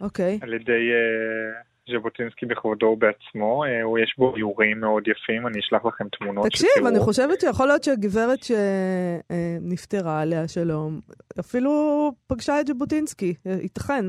אוקיי. 0.00 0.38
על 0.42 0.54
ידי 0.54 0.72
אה, 0.72 1.69
ז'בוטינסקי 1.90 2.46
בכבודו 2.46 2.96
בעצמו, 2.96 3.64
אה, 3.64 4.02
יש 4.02 4.14
בו 4.18 4.36
איורים 4.36 4.80
מאוד 4.80 5.08
יפים, 5.08 5.46
אני 5.46 5.60
אשלח 5.60 5.84
לכם 5.84 6.04
תמונות 6.08 6.46
תקשיב, 6.46 6.68
שתראו. 6.74 6.88
אני 6.88 6.98
חושבת 6.98 7.40
שיכול 7.40 7.66
להיות 7.66 7.84
שהגברת 7.84 8.38
שנפטרה 8.42 10.20
עליה 10.20 10.48
שלום, 10.48 11.00
אפילו 11.40 11.72
פגשה 12.26 12.60
את 12.60 12.66
ז'בוטינסקי, 12.66 13.34
ייתכן. 13.44 14.04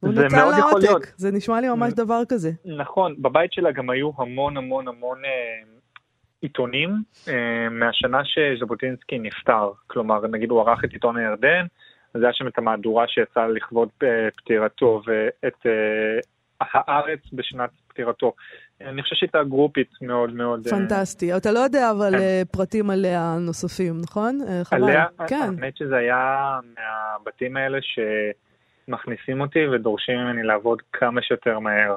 הוא 0.00 0.14
זה 0.14 0.26
מאוד 0.36 0.54
יכול 0.58 0.80
להיות. 0.80 1.02
זה 1.16 1.32
נשמע 1.32 1.60
לי 1.60 1.68
ממש. 1.68 1.92
דבר 1.92 2.22
כזה. 2.28 2.50
נכון, 2.64 3.14
בבית 3.18 3.52
שלה 3.52 3.72
גם 3.72 3.90
היו 3.90 4.10
המון 4.18 4.56
המון 4.56 4.88
המון 4.88 5.24
אה, 5.24 5.30
עיתונים 6.40 6.90
אה, 7.28 7.68
מהשנה 7.70 8.20
שז'בוטינסקי 8.24 9.18
נפטר. 9.18 9.70
כלומר, 9.86 10.26
נגיד 10.26 10.50
הוא 10.50 10.60
ערך 10.60 10.84
את 10.84 10.92
עיתון 10.92 11.16
הירדן, 11.16 11.66
אז 12.14 12.22
היה 12.22 12.32
שם 12.32 12.46
את 12.46 12.58
המהדורה 12.58 13.04
שיצאה 13.08 13.48
לכבוד 13.48 13.88
אה, 14.02 14.28
פטירתו, 14.36 15.02
ואת 15.06 15.66
אה, 15.66 16.18
הארץ 16.72 17.20
בשנת 17.32 17.70
פטירתו. 17.88 18.32
אני 18.80 19.02
חושב 19.02 19.16
שהייתה 19.16 19.44
גרופית 19.44 19.90
מאוד 20.02 20.34
מאוד... 20.34 20.66
אה, 20.66 20.72
פנטסטי. 20.72 21.36
אתה 21.36 21.52
לא 21.52 21.58
יודע 21.58 21.90
אבל 21.90 22.10
כן. 22.10 22.18
אה, 22.18 22.42
פרטים 22.50 22.90
עליה 22.90 23.36
נוספים, 23.40 24.00
נכון? 24.02 24.38
אה, 24.48 24.64
חבל. 24.64 24.84
עליה, 24.84 25.06
כן. 25.26 25.40
האמת 25.42 25.76
שזה 25.76 25.96
היה 25.96 26.58
מהבתים 26.76 27.56
האלה 27.56 27.78
שמכניסים 27.82 29.40
אותי 29.40 29.66
ודורשים 29.68 30.18
ממני 30.18 30.42
לעבוד 30.42 30.82
כמה 30.92 31.22
שיותר 31.22 31.58
מהר. 31.58 31.96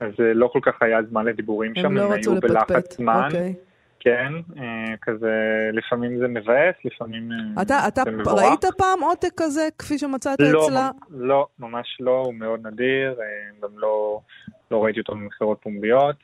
אז 0.00 0.12
לא 0.18 0.48
כל 0.52 0.60
כך 0.62 0.82
היה 0.82 1.02
זמן 1.02 1.24
לדיבורים 1.24 1.74
שם, 1.74 1.86
הם 1.86 1.96
לא 1.96 2.12
רצו 2.12 2.30
היו 2.30 2.40
לפטפט. 2.40 2.70
בלחץ 2.70 2.96
זמן. 2.96 3.22
אוקיי. 3.24 3.54
כן, 4.06 4.32
אה, 4.58 4.96
כזה, 5.02 5.34
לפעמים 5.72 6.18
זה 6.18 6.28
מבאס, 6.28 6.74
לפעמים 6.84 7.32
אה, 7.32 7.62
אתה, 7.62 7.88
אתה 7.88 8.02
זה 8.04 8.10
מבורך. 8.10 8.42
ראית 8.42 8.64
פעם 8.78 9.00
עותק 9.02 9.32
כזה, 9.36 9.68
כפי 9.78 9.98
שמצאת 9.98 10.40
לא, 10.40 10.66
אצלה? 10.66 10.90
לא, 11.10 11.46
ממש 11.58 11.96
לא, 12.00 12.22
הוא 12.26 12.34
מאוד 12.34 12.66
נדיר, 12.66 13.14
אה, 13.20 13.26
גם 13.62 13.68
לא, 13.76 14.20
לא 14.70 14.84
ראיתי 14.84 15.00
אותו 15.00 15.12
במכירות 15.12 15.58
פומביות. 15.62 16.16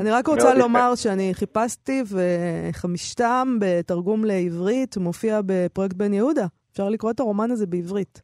אני 0.00 0.10
רק 0.10 0.26
רוצה 0.26 0.48
יפה. 0.48 0.58
לומר 0.58 0.94
שאני 0.94 1.34
חיפשתי, 1.34 2.02
וחמישתם 2.10 3.58
בתרגום 3.60 4.24
לעברית 4.24 4.96
מופיע 4.96 5.40
בפרויקט 5.46 5.96
בן 5.96 6.12
יהודה. 6.12 6.46
אפשר 6.72 6.88
לקרוא 6.88 7.10
את 7.10 7.20
הרומן 7.20 7.50
הזה 7.50 7.66
בעברית. 7.66 8.22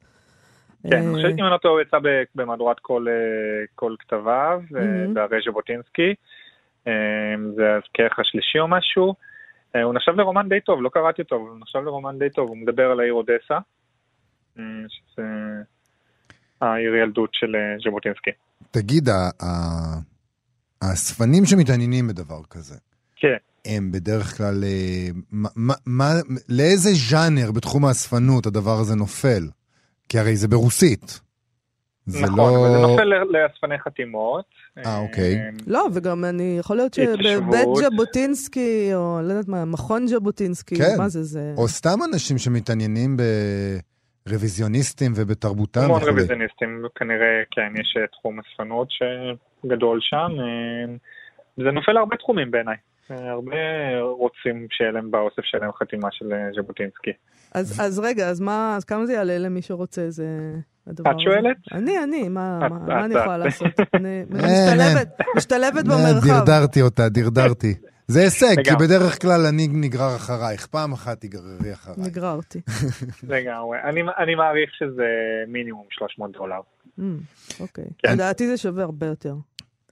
כן, 0.91 0.97
אני 0.97 1.15
חושב 1.15 1.29
שאם 1.29 1.45
אני 1.45 1.51
לא 1.51 1.57
טועה, 1.57 1.75
הוא 1.75 1.81
יצא 1.81 1.97
במהדורת 2.35 2.77
כל, 2.81 3.07
כל 3.75 3.95
כתביו. 3.99 4.61
בהרי 5.15 5.39
ז'בוטינסקי. 5.47 6.15
אה, 6.87 6.93
זה 7.57 7.63
הכרך 7.79 8.19
השלישי 8.19 8.59
או 8.59 8.69
משהו. 8.69 9.15
אה, 9.77 9.83
הוא 9.83 9.95
נחשב 9.95 10.13
לרומן 10.17 10.49
די 10.49 10.61
טוב, 10.61 10.83
לא 10.83 10.89
קראתי 10.89 11.23
אותו, 11.23 11.37
אבל 11.37 11.49
הוא 11.51 11.59
נחשב 11.61 11.79
לרומן 11.79 12.19
די 12.19 12.31
טוב. 12.31 12.49
הוא 12.49 12.57
מדבר 12.57 12.83
על 12.91 13.01
העיר 13.01 13.13
אודסה, 13.13 13.59
אה, 14.59 14.63
שזה 14.89 15.23
העיר 16.61 16.95
ילדות 16.95 17.31
של 17.33 17.57
אה, 17.57 17.61
ז'בוטינסקי. 17.85 18.31
תגיד, 18.71 19.09
האספנים 20.83 21.45
שמתעניינים 21.45 22.09
בדבר 22.09 22.41
כזה, 22.51 22.79
כן. 23.17 23.37
הם 23.65 23.93
בדרך 23.93 24.37
כלל, 24.37 24.65
אה, 24.65 25.09
מה- 25.33 25.49
מה- 25.57 25.75
מה- 25.87 26.21
לאיזה 26.49 26.91
ז'אנר 27.11 27.53
בתחום 27.53 27.85
האספנות 27.85 28.47
הדבר 28.47 28.79
הזה 28.81 28.95
נופל? 28.97 29.43
כי 30.09 30.19
הרי 30.19 30.37
זה 30.37 30.49
ברוסית. 30.49 31.21
זה 32.07 32.27
נכון, 32.27 32.39
לא... 32.39 32.59
אבל 32.59 32.73
זה 32.73 32.79
נופל 32.79 33.05
לאספני 33.05 33.79
חתימות. 33.79 34.45
אה, 34.79 34.99
אוקיי. 34.99 35.35
אה, 35.35 35.49
לא, 35.67 35.87
וגם 35.95 36.25
אני, 36.25 36.57
יכול 36.59 36.77
להיות 36.77 36.95
שבבית. 36.95 37.69
ז'בוטינסקי, 37.75 38.95
או 38.95 39.21
לא 39.23 39.33
יודעת 39.33 39.49
מה, 39.49 39.65
מכון 39.65 40.07
ז'בוטינסקי, 40.07 40.77
כן. 40.77 40.95
מה 40.99 41.09
זה, 41.09 41.23
זה... 41.23 41.55
או 41.57 41.69
סתם 41.69 41.99
אנשים 42.13 42.39
שמתעניינים 42.39 43.17
ברוויזיוניסטים 44.27 45.13
ובתרבותם 45.17 45.81
המון 45.81 45.97
וכו'. 45.97 46.11
רוויזיוניסטים, 46.11 46.83
כנראה, 46.95 47.43
כן, 47.51 47.73
יש 47.81 47.97
אה, 48.01 48.07
תחום 48.07 48.41
אספנות 48.41 48.89
שגדול 48.91 49.99
שם. 50.03 50.31
אה, 50.41 50.95
זה 51.57 51.71
נופל 51.71 51.93
להרבה 51.93 52.17
תחומים 52.17 52.51
בעיניי. 52.51 52.77
אה, 53.11 53.31
הרבה 53.31 53.57
רוצים 54.01 54.67
שיהיה 54.71 54.91
להם 54.91 55.11
באוסף 55.11 55.43
שלהם 55.43 55.71
חתימה 55.73 56.09
של 56.13 56.33
אה, 56.33 56.39
ז'בוטינסקי. 56.57 57.11
אז, 57.55 57.81
אז 57.81 57.99
רגע, 57.99 58.29
אז 58.29 58.41
מה, 58.41 58.75
אז 58.77 58.85
כמה 58.85 59.07
זה 59.07 59.13
יעלה 59.13 59.39
למי 59.39 59.63
שרוצה 59.63 60.11
זה 60.11 60.27
הדבר 60.87 61.11
את 61.11 61.15
הזה? 61.15 61.25
שואלת? 61.25 61.57
אני, 61.73 61.99
אני, 62.05 62.29
מה, 62.29 62.61
את- 62.67 62.71
מה, 62.73 62.79
מה 62.79 62.99
את- 63.01 63.05
אני 63.05 63.15
את. 63.17 63.21
יכולה 63.21 63.39
לעשות? 63.39 63.67
אני 63.95 64.23
משתלבת, 64.31 65.09
משתלבת 65.37 65.77
אה, 65.77 65.83
במרחב. 65.83 66.29
דרדרתי 66.29 66.83
אותה, 66.83 67.09
דרדרתי. 67.09 67.75
זה 68.09 68.21
הישג, 68.21 68.57
כי. 68.65 68.71
בדרך 68.81 69.23
כלל 69.23 69.41
אני 69.49 69.69
נגרר 69.73 70.17
אחרייך. 70.17 70.67
פעם 70.67 70.93
אחת 70.93 71.21
תגררי 71.21 71.73
אחריי. 71.73 71.97
נגררתי. 72.07 72.61
לגמרי. 73.29 73.79
אני, 73.85 74.01
אני 74.19 74.35
מעריך 74.35 74.71
שזה 74.75 75.07
מינימום 75.49 75.85
300 75.91 76.33
דולר. 76.33 76.61
Mm, 76.99 77.03
אוקיי. 77.61 77.85
כן. 77.99 78.13
לדעתי 78.13 78.47
זה 78.47 78.57
שווה 78.57 78.85
הרבה 78.85 79.07
יותר. 79.07 79.35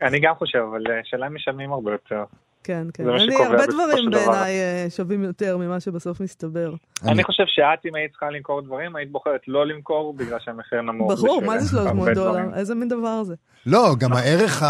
אני 0.03 0.21
גם 0.21 0.35
חושב, 0.35 0.59
אבל 0.71 0.83
אה, 0.91 1.01
השאלה 1.01 1.27
אם 1.27 1.35
משלמים 1.35 1.73
הרבה 1.73 1.93
יותר. 1.93 2.25
כן, 2.65 2.87
כן. 2.95 3.05
זה 3.05 3.11
מה 3.11 3.17
אני, 3.17 3.33
שקובע 3.33 3.47
הרבה 3.49 3.67
דברים. 3.67 4.11
בעיניי 4.11 4.53
אה, 4.61 4.87
שווים 4.91 5.25
יותר 5.25 5.57
ממה 5.57 5.81
שבסוף 5.81 6.21
מסתבר. 6.21 6.75
אני- 7.05 7.25
חושב 7.25 7.43
שאת, 7.47 7.87
אם 7.87 7.95
היית 7.95 8.11
צריכה 8.11 8.27
למכור 8.37 8.63
דברים, 8.63 8.97
היית 8.97 9.13
בוחרת 9.13 9.41
לא 9.49 9.67
למכור 9.67 10.15
בגלל 10.17 10.39
שהמחיר 10.45 10.83
נמוך. 10.83 11.13
ברור, 11.13 11.43
מה 11.47 11.59
זה 11.59 11.65
בשבילך. 11.67 11.83
300 11.85 12.09
הרבה 12.09 12.15
דולר? 12.15 12.55
איזה 12.59 12.75
מין 12.75 12.89
דבר 12.89 13.23
זה? 13.25 13.35
לא, 13.67 13.95
גם 13.99 14.13
הערך 14.13 14.63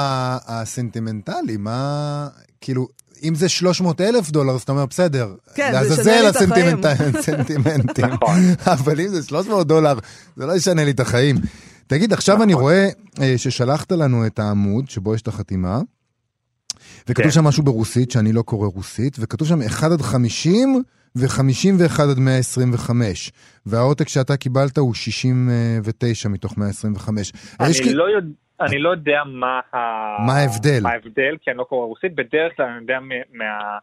הסנטימנטלי, 0.48 1.56
מה... 1.56 2.28
כאילו, 2.60 2.88
אם 3.22 3.34
זה 3.34 3.48
300 3.48 4.00
אלף 4.00 4.30
דולר, 4.30 4.52
אז 4.54 4.62
אתה 4.62 4.72
אומר, 4.72 4.86
בסדר. 4.86 5.34
כן, 5.54 5.66
זה 5.72 5.78
לעזאזל 5.78 6.00
ישנה 6.10 6.22
לי 6.22 6.28
את 6.28 6.36
החיים." 6.36 6.78
הסנטימנט- 6.78 6.86
הסנטימנטים. 7.18 8.04
נכון. 8.06 8.38
אבל 8.66 9.00
אם 9.00 9.08
זה 9.08 9.22
300 9.22 9.66
דולר, 9.66 9.94
זה 10.36 10.46
לא 10.46 10.52
ישנה 10.52 10.84
לי 10.84 10.90
את 10.90 11.00
החיים. 11.00 11.36
תגיד, 11.86 12.12
עכשיו 12.12 12.42
אני 12.42 12.54
רואה 12.54 12.88
אה, 13.20 13.34
ששלחת 13.36 13.92
לנו 13.92 14.26
את 14.26 14.38
העמוד 14.38 14.90
שבו 14.90 15.14
יש 15.14 15.22
את 15.22 15.28
החתימה, 15.28 15.80
וכתוב 17.08 17.24
כן. 17.24 17.30
שם 17.30 17.44
משהו 17.44 17.62
ברוסית, 17.62 18.10
שאני 18.10 18.32
לא 18.32 18.42
קורא 18.42 18.68
רוסית, 18.68 19.16
וכתוב 19.20 19.48
שם 19.48 19.62
1 19.66 19.90
עד 19.92 20.00
50 20.02 20.82
ו-51 21.16 22.02
עד 22.02 22.18
125. 22.18 23.32
והעותק 23.66 24.08
שאתה 24.08 24.36
קיבלת 24.36 24.78
הוא 24.78 24.94
69 24.94 26.28
מתוך 26.28 26.58
125. 26.58 27.32
אז 27.58 27.70
יש 27.70 27.80
אני 27.80 27.90
כ- 27.90 27.94
לא 27.94 28.04
יודע... 28.04 28.26
אני 28.60 28.78
לא 28.78 28.90
יודע 28.90 29.20
מה. 29.26 29.60
מה 30.26 30.32
ההבדל? 30.32 30.80
מה 30.82 30.90
ההבדל, 30.90 31.36
כי 31.42 31.50
אני 31.50 31.58
לא 31.58 31.64
קורא 31.64 31.86
רוסית. 31.86 32.14
בדרך 32.14 32.56
כלל 32.56 32.66
אני 32.66 32.80
יודע 32.80 32.98
מה... 33.32 33.78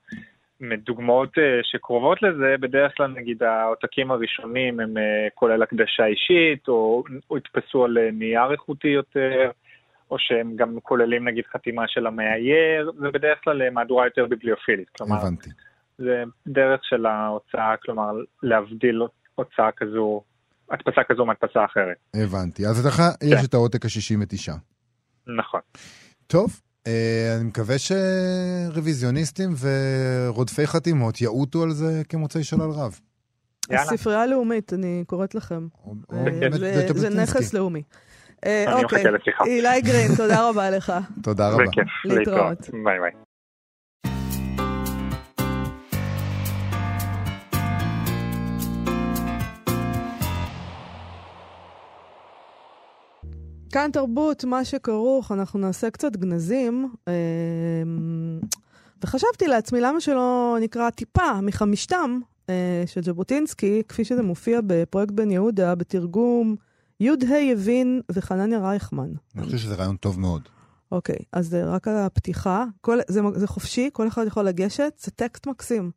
מדוגמאות 0.62 1.38
אה, 1.38 1.60
שקרובות 1.64 2.22
לזה, 2.22 2.56
בדרך 2.60 2.92
כלל 2.98 3.08
נגיד 3.08 3.44
העותקים 3.44 4.12
הראשונים 4.12 4.80
הם 4.80 4.98
אה, 4.98 5.28
כולל 5.36 5.64
הקדשה 5.64 6.06
אישית, 6.06 6.68
או, 6.68 7.04
יתפסו 7.38 7.86
על 7.86 7.98
אה, 7.98 8.10
נייר 8.14 8.52
איכותי 8.52 8.88
יותר, 8.88 9.52
או 10.12 10.16
שהם 10.20 10.56
גם 10.56 10.78
כוללים 10.84 11.28
נגיד 11.28 11.44
חתימה 11.54 11.84
של 11.88 12.08
המאייר, 12.08 12.92
זה 13.00 13.08
בדרך 13.14 13.40
כלל 13.44 13.62
אה, 13.62 13.70
מהדורה 13.70 14.06
יותר 14.06 14.26
ביבליופילית. 14.26 14.90
כלומר, 14.90 15.16
הבנתי. 15.18 15.50
זה 15.98 16.24
דרך 16.48 16.80
של 16.84 17.06
ההוצאה, 17.06 17.76
כלומר 17.84 18.12
להבדיל 18.44 19.02
הוצאה 19.36 19.72
כזו, 19.78 20.22
הדפסה 20.72 21.02
כזו 21.10 21.26
מהדפסה 21.26 21.66
אחרת. 21.66 21.98
הבנתי. 22.14 22.66
אז 22.68 22.86
לך 22.86 23.04
יש 23.24 23.46
את 23.46 23.54
העותק 23.54 23.86
ה-69. 23.86 24.54
נכון. 25.38 25.62
טוב, 26.28 26.62
אה, 26.88 27.36
אני 27.40 27.48
מקווה 27.48 27.76
שרוויזיוניסטים 27.78 29.50
ורודפי 29.62 30.68
חתימות 30.68 31.22
יעוטו 31.22 31.64
על 31.64 31.72
זה 31.72 32.02
כמוצאי 32.10 32.44
שלל 32.44 32.70
רב. 32.70 33.00
יאללה. 33.70 33.82
הספרייה 33.84 34.22
הלאומית, 34.22 34.74
אני 34.74 35.04
קוראת 35.08 35.36
לכם. 35.36 35.68
או- 35.86 35.94
או 36.12 36.26
אה, 36.28 36.50
זה-. 36.94 37.10
נכס 37.10 37.54
לאומי. 37.54 37.82
אה, 38.46 38.64
אני 38.68 38.84
אוקיי, 38.84 39.00
מחכה 39.00 39.12
לשיחה. 39.12 39.44
אילי 39.44 39.82
גרין, 39.82 40.16
תודה 40.18 40.42
רבה 40.50 40.70
לך. 40.70 40.94
תודה 41.24 41.50
רבה. 41.50 41.64
בכיף, 41.64 41.88
להתראות. 42.06 42.70
ביי 42.84 43.00
ביי. 43.00 43.12
כאן 53.72 53.90
תרבות, 53.94 54.44
מה 54.44 54.66
שכרוך, 54.66 55.32
אנחנו 55.32 55.60
נעשה 55.60 55.90
קצת 55.90 56.16
גנזים. 56.16 56.94
אה, 57.08 57.14
וחשבתי 59.04 59.48
לעצמי, 59.48 59.82
למה 59.82 60.02
שלא 60.02 60.58
נקרא 60.62 60.90
טיפה 60.90 61.42
מחמישתם 61.42 62.20
אה, 62.50 62.84
של 62.86 63.04
ז'בוטינסקי, 63.04 63.82
כפי 63.88 64.06
שזה 64.06 64.24
מופיע 64.24 64.60
בפרויקט 64.68 65.12
בן 65.12 65.32
יהודה, 65.32 65.76
בתרגום 65.76 66.56
י"ה 67.00 67.38
יבין 67.38 68.02
וחנניה 68.12 68.60
רייכמן. 68.60 69.10
אני 69.36 69.46
חושב 69.46 69.58
שזה 69.58 69.76
רעיון 69.76 69.96
טוב 69.96 70.20
מאוד. 70.20 70.42
אוקיי, 70.92 71.20
אז 71.34 71.48
זה 71.48 71.66
רק 71.66 71.88
הפתיחה. 71.88 72.66
כל, 72.82 73.00
זה, 73.08 73.22
זה 73.36 73.48
חופשי, 73.48 73.90
כל 73.94 74.08
אחד 74.08 74.28
יכול 74.28 74.44
לגשת, 74.44 74.94
זה 75.00 75.12
טקסט 75.12 75.48
מקסים. 75.48 75.92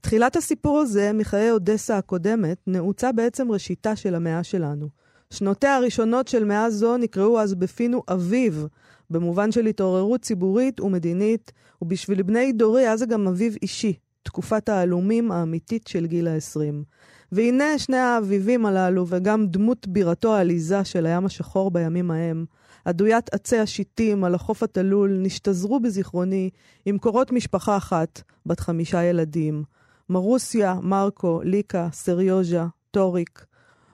תחילת 0.00 0.36
הסיפור 0.36 0.78
הזה, 0.78 1.12
מחיי 1.12 1.50
אודסה 1.50 1.98
הקודמת, 1.98 2.58
נעוצה 2.66 3.12
בעצם 3.12 3.52
ראשיתה 3.52 3.96
של 3.96 4.14
המאה 4.14 4.42
שלנו. 4.42 4.88
שנותיה 5.30 5.76
הראשונות 5.76 6.28
של 6.28 6.44
מאה 6.44 6.70
זו 6.70 6.96
נקראו 6.96 7.40
אז 7.40 7.54
בפינו 7.54 8.02
אביב, 8.08 8.66
במובן 9.10 9.52
של 9.52 9.66
התעוררות 9.66 10.20
ציבורית 10.20 10.80
ומדינית, 10.80 11.52
ובשביל 11.82 12.22
בני 12.22 12.52
דורי 12.52 12.82
היה 12.82 12.96
זה 12.96 13.06
גם 13.06 13.28
אביב 13.28 13.56
אישי, 13.62 13.92
תקופת 14.22 14.68
העלומים 14.68 15.32
האמיתית 15.32 15.86
של 15.86 16.06
גיל 16.06 16.28
ה-20. 16.28 16.84
והנה 17.32 17.78
שני 17.78 17.96
האביבים 17.96 18.66
הללו, 18.66 19.04
וגם 19.08 19.46
דמות 19.46 19.88
בירתו 19.88 20.34
העליזה 20.34 20.84
של 20.84 21.06
הים 21.06 21.26
השחור 21.26 21.70
בימים 21.70 22.10
ההם, 22.10 22.44
עדוית 22.84 23.34
עצי 23.34 23.58
השיטים 23.58 24.24
על 24.24 24.34
החוף 24.34 24.62
התלול 24.62 25.18
נשתזרו 25.18 25.80
בזיכרוני 25.80 26.50
עם 26.86 26.98
קורות 26.98 27.32
משפחה 27.32 27.76
אחת, 27.76 28.22
בת 28.46 28.60
חמישה 28.60 29.02
ילדים. 29.02 29.64
מרוסיה, 30.08 30.74
מרקו, 30.82 31.40
ליקה, 31.44 31.88
סריוז'ה, 31.92 32.66
טוריק. 32.90 33.44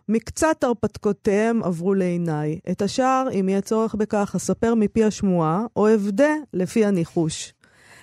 מקצת 0.09 0.64
הרפתקותיהם 0.64 1.62
עברו 1.62 1.95
לעיניי. 1.95 2.59
את 2.71 2.83
השאר, 2.83 3.29
אם 3.41 3.49
יהיה 3.49 3.61
צורך 3.61 3.95
בכך, 3.95 4.33
אספר 4.37 4.75
מפי 4.75 5.05
השמועה, 5.05 5.64
או 5.77 5.95
אבדה 5.95 6.35
לפי 6.55 6.85
הניחוש. 6.85 7.53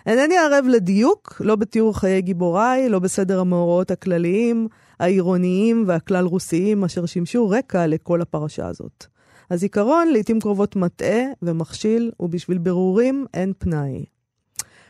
אינני 0.05 0.37
ערב 0.37 0.65
לדיוק, 0.67 1.41
לא 1.45 1.55
בתיאור 1.55 1.99
חיי 1.99 2.21
גיבוריי, 2.21 2.89
לא 2.89 2.99
בסדר 2.99 3.39
המאורעות 3.39 3.91
הכלליים, 3.91 4.67
העירוניים 4.99 5.83
והכלל 5.87 6.25
רוסיים, 6.25 6.83
אשר 6.83 7.05
שימשו 7.05 7.49
רקע 7.49 7.87
לכל 7.87 8.21
הפרשה 8.21 8.67
הזאת. 8.67 9.05
הזיכרון 9.51 10.07
לעתים 10.07 10.39
קרובות 10.39 10.75
מטעה 10.75 11.21
ומכשיל, 11.41 12.11
ובשביל 12.19 12.57
ברורים 12.57 13.25
אין 13.33 13.53
פנאי. 13.57 14.05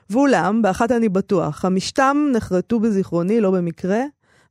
ואולם, 0.09 0.61
באחת 0.61 0.91
אני 0.91 1.09
בטוח, 1.09 1.65
המשתם 1.65 2.17
נחרטו 2.33 2.79
בזיכרוני 2.79 3.41
לא 3.41 3.51
במקרה, 3.51 4.01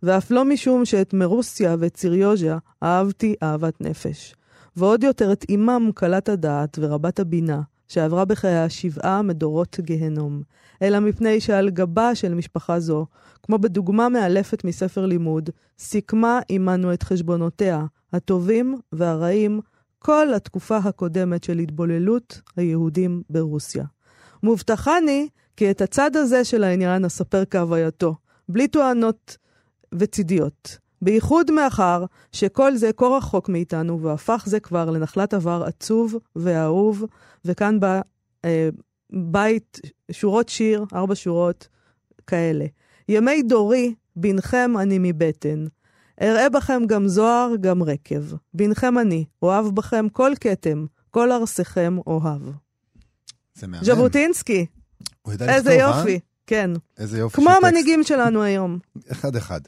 ואף 0.03 0.31
לא 0.31 0.45
משום 0.45 0.85
שאת 0.85 1.15
מרוסיה 1.15 1.77
ואת 1.79 1.95
ציריוז'ה 1.95 2.59
אהבתי 2.83 3.35
אהבת 3.43 3.81
נפש. 3.81 4.35
ועוד 4.77 5.05
יותר 5.05 5.33
את 5.33 5.45
אמם 5.51 5.91
קלת 5.95 6.29
הדעת 6.29 6.79
ורבת 6.81 7.21
הבינה, 7.21 7.61
שעברה 7.89 8.25
בחייה 8.25 8.69
שבעה 8.69 9.23
מדורות 9.23 9.81
גהנום, 9.81 10.43
אלא 10.83 11.01
מפני 11.01 11.41
שעל 11.41 11.71
גבה 11.71 12.15
של 12.15 12.35
משפחה 12.35 12.81
זו, 12.81 13.07
כמו 13.43 13.59
בדוגמה 13.59 14.09
מאלפת 14.09 14.65
מספר 14.65 15.07
לימוד, 15.07 15.51
סיכמה 15.79 16.41
עמנו 16.49 16.93
את 16.95 17.03
חשבונותיה, 17.03 17.85
הטובים 18.13 18.79
והרעים, 18.93 19.61
כל 19.99 20.35
התקופה 20.35 20.77
הקודמת 20.77 21.45
של 21.45 21.59
התבוללות 21.59 22.41
היהודים 22.57 23.23
ברוסיה. 23.31 23.85
מובטחני 24.43 25.29
כי 25.57 25.71
את 25.71 25.81
הצד 25.81 26.17
הזה 26.17 26.45
של 26.45 26.65
העניין 26.65 27.05
אספר 27.05 27.45
כהווייתו, 27.51 28.15
בלי 28.49 28.69
טוענות 28.69 29.37
וצידיות. 29.95 30.84
בייחוד 31.05 31.51
מאחר 31.51 32.05
שכל 32.33 32.77
זה 32.77 32.91
כה 32.97 33.07
רחוק 33.07 33.49
מאיתנו, 33.49 34.03
והפך 34.03 34.45
זה 34.47 34.61
כבר 34.61 34.91
לנחלת 34.91 35.35
עבר 35.35 35.65
עצוב 35.67 36.15
ואהוב, 36.37 37.05
וכאן 37.45 37.81
בא 37.81 38.01
אה, 38.45 38.69
בית, 39.13 39.81
שורות 40.11 40.49
שיר, 40.49 40.85
ארבע 40.95 41.15
שורות 41.15 41.69
כאלה. 42.27 42.67
ימי 43.09 43.43
דורי, 43.43 43.95
בנכם 44.17 44.73
אני 44.81 44.99
מבטן. 45.01 45.67
אראה 46.23 46.49
בכם 46.49 46.83
גם 46.87 47.09
זוהר, 47.09 47.57
גם 47.61 47.83
רקב. 47.83 48.23
בנכם 48.55 48.99
אני, 48.99 49.25
אוהב 49.43 49.67
בכם 49.67 50.09
כל 50.09 50.33
כתם, 50.41 50.87
כל 51.11 51.33
ארסיכם 51.33 51.99
אוהב. 52.07 52.43
זה 53.55 53.67
מהמם. 53.67 53.85
ז'בוטינסקי, 53.85 54.67
הוא 55.23 55.35
ידע 55.35 55.55
איזה 55.55 55.77
לכתוב, 55.77 55.95
אה? 55.95 55.99
יופי. 55.99 56.21
כן. 56.47 56.71
איזה 56.99 57.19
יופי 57.19 57.37
כמו 57.37 57.45
של 57.45 57.51
טקסט. 57.51 57.65
המנהיגים 57.65 58.03
שלנו 58.03 58.43
היום. 58.43 58.79
אחד-אחד. 59.13 59.61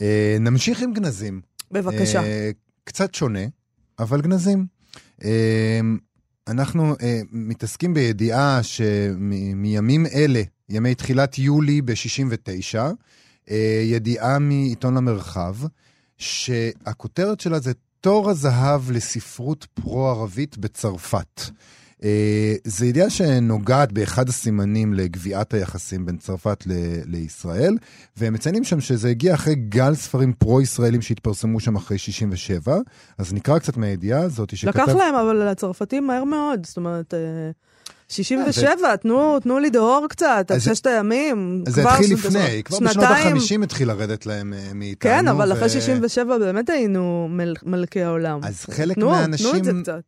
אה, 0.00 0.36
נמשיך 0.40 0.82
עם 0.82 0.92
גנזים. 0.92 1.40
בבקשה. 1.70 2.22
אה, 2.22 2.50
קצת 2.84 3.14
שונה, 3.14 3.44
אבל 3.98 4.20
גנזים. 4.20 4.66
אה, 5.24 5.80
אנחנו 6.48 6.94
מתעסקים 7.32 7.94
בידיעה 7.94 8.62
שמימים 8.62 10.06
אלה, 10.06 10.42
ימי 10.68 10.94
תחילת 10.94 11.38
יולי 11.38 11.82
ב-69, 11.82 12.78
אה, 13.50 13.82
ידיעה 13.84 14.38
מעיתון 14.38 14.94
למרחב, 14.94 15.56
שהכותרת 16.18 17.40
שלה 17.40 17.58
זה 17.58 17.72
תור 18.00 18.30
הזהב 18.30 18.90
לספרות 18.90 19.66
פרו-ערבית 19.74 20.58
בצרפת. 20.58 21.40
אה, 22.04 22.54
זו 22.64 22.84
ידיעה 22.84 23.10
שנוגעת 23.10 23.92
באחד 23.92 24.28
הסימנים 24.28 24.94
לגביעת 24.94 25.54
היחסים 25.54 26.06
בין 26.06 26.16
צרפת 26.16 26.64
ל- 26.66 27.00
לישראל, 27.04 27.76
והם 28.16 28.32
מציינים 28.32 28.64
שם 28.64 28.80
שזה 28.80 29.08
הגיע 29.08 29.34
אחרי 29.34 29.54
גל 29.54 29.94
ספרים 29.94 30.32
פרו-ישראלים 30.32 31.02
שהתפרסמו 31.02 31.60
שם 31.60 31.76
אחרי 31.76 31.98
67, 31.98 32.78
אז 33.18 33.32
נקרא 33.32 33.58
קצת 33.58 33.76
מהידיעה 33.76 34.22
הזאת 34.22 34.56
שכתב... 34.56 34.80
לקח 34.80 34.88
להם, 34.88 35.14
אבל 35.14 35.50
לצרפתים 35.50 36.06
מהר 36.06 36.24
מאוד. 36.24 36.66
זאת 36.66 36.76
אומרת, 36.76 37.14
אה, 37.14 37.50
67, 38.10 38.96
תנו, 38.96 39.40
תנו 39.40 39.58
לי 39.58 39.70
דהור 39.70 40.06
קצת, 40.08 40.50
על 40.50 40.58
ששת 40.60 40.86
הימים. 40.86 41.64
אז 41.66 41.74
זה 41.74 41.82
התחיל 41.90 42.12
לפני, 42.12 42.62
כבר 42.64 42.76
בשנות 42.76 42.92
שנתיים. 42.92 43.36
ה-50 43.36 43.62
התחיל 43.64 43.88
לרדת 43.88 44.26
להם 44.26 44.52
אה, 44.54 44.70
מאיתנו. 44.74 45.10
כן, 45.10 45.28
אבל 45.28 45.52
אחרי 45.52 45.68
67 45.68 46.38
באמת 46.38 46.70
היינו 46.70 47.28
מל- 47.30 47.54
מלכי 47.62 48.02
העולם. 48.02 48.40
אז 48.42 48.64
חלק 48.70 48.96
מהאנשים. 48.96 49.62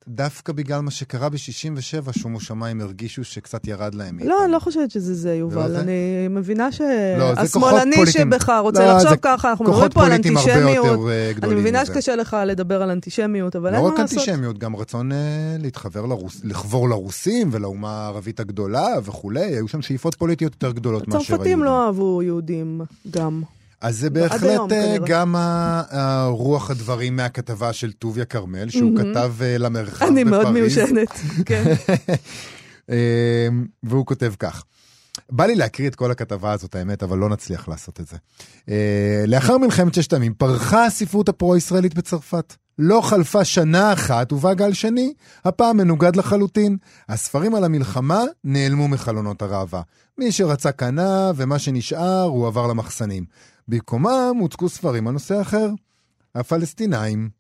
דווקא 0.09 0.53
בגלל 0.53 0.81
מה 0.81 0.91
שקרה 0.91 1.29
ב-67, 1.29 1.39
שומו 2.19 2.41
שמיים, 2.41 2.81
הרגישו 2.81 3.25
שקצת 3.25 3.67
ירד 3.69 3.95
להם 3.95 4.17
מאיתנו. 4.17 4.31
לא, 4.31 4.45
אני 4.45 4.53
לא 4.53 4.59
חושבת 4.59 4.91
שזה 4.91 5.15
זה, 5.15 5.29
לא 5.29 5.35
יובל. 5.35 5.71
זה? 5.71 5.81
אני 5.81 5.93
מבינה 6.31 6.69
לא, 7.19 7.35
שהשמאלני 7.35 7.97
פוליטיים. 7.97 8.33
שבך 8.33 8.53
רוצה 8.61 8.87
לא, 8.87 8.97
לחשוב 8.97 9.17
ככה, 9.23 9.51
אנחנו 9.51 9.65
מדברים 9.65 9.91
פה 9.91 10.05
על 10.05 10.13
אנטישמיות. 10.13 10.87
אה, 11.09 11.31
אני 11.43 11.55
מבינה. 11.55 11.87
שקשה 11.87 12.17
לך 12.17 12.37
לדבר 12.47 12.83
על 12.83 12.91
אנטישמיות, 12.91 13.57
אבל 13.57 13.71
לא 13.71 13.77
אין 13.77 13.85
מה 13.85 13.91
רק 13.91 13.99
לעשות. 13.99 14.19
אנטישמיות, 14.19 14.59
גם 14.59 14.77
רצון 14.77 15.13
אה. 15.13 15.19
לחבור 16.45 16.89
לרוסים 16.89 17.49
ולאומה 17.53 17.92
הערבית 17.93 18.41
הגדולה 18.41 18.87
וכולי, 19.05 19.41
היו 19.41 19.69
שם 19.69 19.83
שאיפות 19.83 20.15
פוליטיות 20.15 20.53
יותר 20.53 20.73
גדולות 20.73 21.09
מאשר 21.09 21.19
היהודים. 21.19 21.35
הצרפתים 21.35 21.63
לא 21.63 21.87
אהבו 21.87 22.23
יהודים 22.23 22.81
גם. 23.11 23.43
אז 23.81 23.99
זה 23.99 24.11
בהחלט 24.11 24.43
היום, 24.43 24.73
אה. 24.73 24.97
גם 25.07 25.37
ה- 25.37 25.83
הרוח 25.91 26.71
הדברים 26.71 27.17
מהכתבה 27.17 27.73
של 27.73 27.93
טוביה 27.93 28.25
כרמל, 28.25 28.71
שהוא 28.71 28.91
מהמם. 28.93 29.15
כתב 29.15 29.33
אה, 29.43 29.59
למרחב 29.59 30.07
אני 30.07 30.25
מאוד 30.25 30.47
בפריז. 30.47 30.55
מיושנת. 30.77 31.09
כן. 31.47 31.73
אה, 32.91 33.49
והוא 33.83 34.07
כותב 34.07 34.33
כך. 34.39 34.65
בא 35.31 35.47
לי 35.47 35.55
להקריא 35.55 35.89
את 35.89 35.95
כל 35.95 36.11
הכתבה 36.11 36.53
הזאת, 36.53 36.75
האמת, 36.75 37.03
אבל 37.03 37.19
לא 37.19 37.29
נצליח 37.29 37.69
לעשות 37.69 38.01
את 38.01 38.07
זה. 38.07 38.17
אה, 38.69 39.25
לאחר 39.27 39.59
מלחמת 39.59 39.95
ששת 39.95 40.13
הימים 40.13 40.35
פרחה 40.35 40.87
הספרות 40.87 41.29
הפרו-ישראלית 41.29 41.95
בצרפת. 41.95 42.55
לא 42.79 43.01
חלפה 43.01 43.45
שנה 43.45 43.93
אחת 43.93 44.33
ובא 44.33 44.55
גל 44.55 44.73
שני, 44.73 45.15
הפעם 45.45 45.77
מנוגד 45.77 46.17
לחלוטין. 46.17 46.77
הספרים 47.09 47.55
על 47.55 47.65
המלחמה 47.65 48.23
נעלמו 48.45 48.89
מחלונות 48.89 49.43
הראווה. 49.43 49.83
מי 50.19 50.33
שרצה 50.33 50.73
קנה, 50.73 51.33
ומה 51.37 51.59
שנשאר 51.59 52.23
הוא 52.23 52.47
עבר 52.47 52.67
למחסנים. 52.67 53.25
במקומם 53.69 54.37
הוצגו 54.41 54.69
ספרים 54.69 55.07
על 55.07 55.13
נושא 55.13 55.41
אחר. 55.41 55.69
הפלסטינאים. 56.35 57.31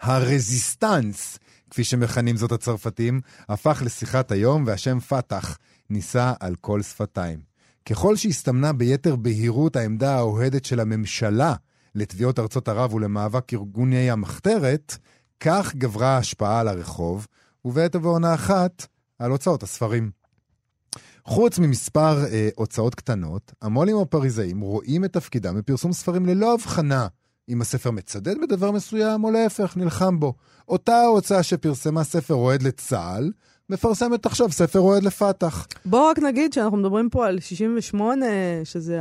הרזיסטנס, 0.00 1.38
כפי 1.70 1.84
שמכנים 1.84 2.36
זאת 2.36 2.52
הצרפתים, 2.52 3.20
הפך 3.48 3.82
לשיחת 3.84 4.32
היום, 4.32 4.64
והשם 4.66 5.00
פתח 5.00 5.58
נישא 5.90 6.32
על 6.40 6.54
כל 6.60 6.82
שפתיים. 6.82 7.40
ככל 7.88 8.16
שהסתמנה 8.16 8.72
ביתר 8.72 9.16
בהירות 9.16 9.76
העמדה 9.76 10.16
האוהדת 10.16 10.64
של 10.64 10.80
הממשלה 10.80 11.54
לתביעות 11.94 12.38
ארצות 12.38 12.68
ערב 12.68 12.94
ולמאבק 12.94 13.54
ארגוני 13.54 14.10
המחתרת, 14.10 14.96
כך 15.40 15.74
גברה 15.74 16.08
ההשפעה 16.08 16.60
על 16.60 16.68
הרחוב, 16.68 17.26
ובעת 17.64 17.96
ובעונה 17.96 18.34
אחת, 18.34 18.86
על 19.18 19.30
הוצאות 19.30 19.62
הספרים. 19.62 20.10
חוץ 21.24 21.58
ממספר 21.58 22.24
אה, 22.24 22.48
הוצאות 22.56 22.94
קטנות, 22.94 23.52
המו"לים 23.62 23.96
הפריזאים 23.96 24.60
רואים 24.60 25.04
את 25.04 25.12
תפקידם 25.12 25.58
בפרסום 25.58 25.92
ספרים 25.92 26.26
ללא 26.26 26.54
הבחנה 26.54 27.06
אם 27.48 27.60
הספר 27.60 27.90
מצדד 27.90 28.40
בדבר 28.40 28.70
מסוים 28.70 29.24
או 29.24 29.30
להפך, 29.30 29.76
נלחם 29.76 30.20
בו. 30.20 30.34
אותה 30.68 30.96
ההוצאה 30.96 31.42
שפרסמה 31.42 32.04
ספר 32.04 32.34
אוהד 32.34 32.62
לצה"ל, 32.62 33.32
מפרסמת 33.70 34.26
עכשיו 34.26 34.52
ספר 34.52 34.80
אוהד 34.80 35.02
לפתח. 35.02 35.66
בואו 35.84 36.06
רק 36.06 36.18
נגיד 36.18 36.52
שאנחנו 36.52 36.76
מדברים 36.76 37.10
פה 37.10 37.26
על 37.26 37.40
68, 37.40 38.26
שזה 38.64 39.00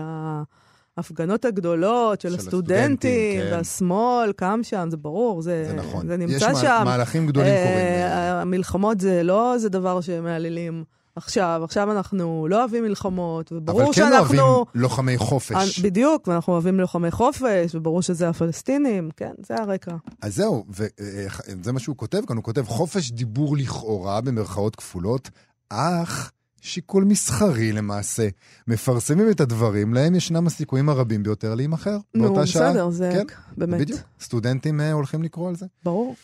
ההפגנות 0.97 1.45
הגדולות 1.45 2.21
של 2.21 2.29
של 2.29 2.35
הסטודנטים, 2.35 2.75
הסטודנטים, 2.77 3.41
כן. 3.41 3.55
והשמאל 3.57 4.31
קם 4.31 4.59
שם, 4.63 4.87
זה 4.91 4.97
ברור, 4.97 5.41
זה, 5.41 5.65
זה 5.67 5.73
נכון. 5.73 6.07
זה 6.07 6.13
יש 6.13 6.19
נמצא 6.19 6.51
מה- 6.51 6.59
שם. 6.59 6.81
מהלכים 6.85 7.27
גדולים 7.27 7.49
אה, 7.53 7.63
קורים. 7.63 8.37
המלחמות 8.41 8.99
זה 8.99 9.23
לא 9.23 9.53
איזה 9.53 9.69
דבר 9.69 10.01
שמהללים 10.01 10.83
עכשיו, 11.15 11.61
עכשיו 11.63 11.91
אנחנו 11.91 12.47
לא 12.49 12.59
אוהבים 12.59 12.83
מלחמות, 12.83 13.51
וברור 13.51 13.81
אבל 13.83 13.93
כן 13.93 14.01
שאנחנו... 14.11 14.41
אוהבים 14.43 14.65
לוחמי 14.75 15.17
חופש. 15.17 15.51
אה, 15.79 15.83
בדיוק, 15.83 16.27
ואנחנו 16.27 16.53
אוהבים 16.53 16.79
לוחמי 16.79 17.11
חופש, 17.11 17.75
וברור 17.75 18.01
שזה 18.01 18.29
הפלסטינים, 18.29 19.09
כן, 19.17 19.31
זה 19.47 19.55
הרקע. 19.55 19.95
אז 20.21 20.35
זהו, 20.35 20.65
וזה 20.69 21.71
מה 21.73 21.79
שהוא 21.79 21.95
כותב 21.97 22.21
כאן, 22.27 22.35
הוא 22.35 22.43
כותב 22.43 22.63
חופש 22.67 23.11
דיבור 23.11 23.57
לכאורה, 23.57 24.21
במרכאות 24.21 24.75
כפולות, 24.75 25.29
אך 25.69 26.31
שיקול 26.61 27.03
מסחרי 27.03 27.71
למעשה. 27.71 28.27
מפרסמים 28.67 29.29
את 29.31 29.41
הדברים, 29.41 29.93
להם 29.93 30.15
ישנם 30.15 30.47
הסיכויים 30.47 30.89
הרבים 30.89 31.23
ביותר 31.23 31.55
להימכר. 31.55 31.97
נו, 32.15 32.23
באותה 32.23 32.45
שעה. 32.47 32.69
בסדר, 32.69 32.89
זה 32.89 33.09
כן, 33.13 33.35
באמת, 33.57 33.79
בדיוק. 33.81 33.99
סטודנטים 34.21 34.81
אה, 34.81 34.91
הולכים 34.91 35.23
לקרוא 35.23 35.49
על 35.49 35.55
זה. 35.55 35.65
ברור. 35.83 36.15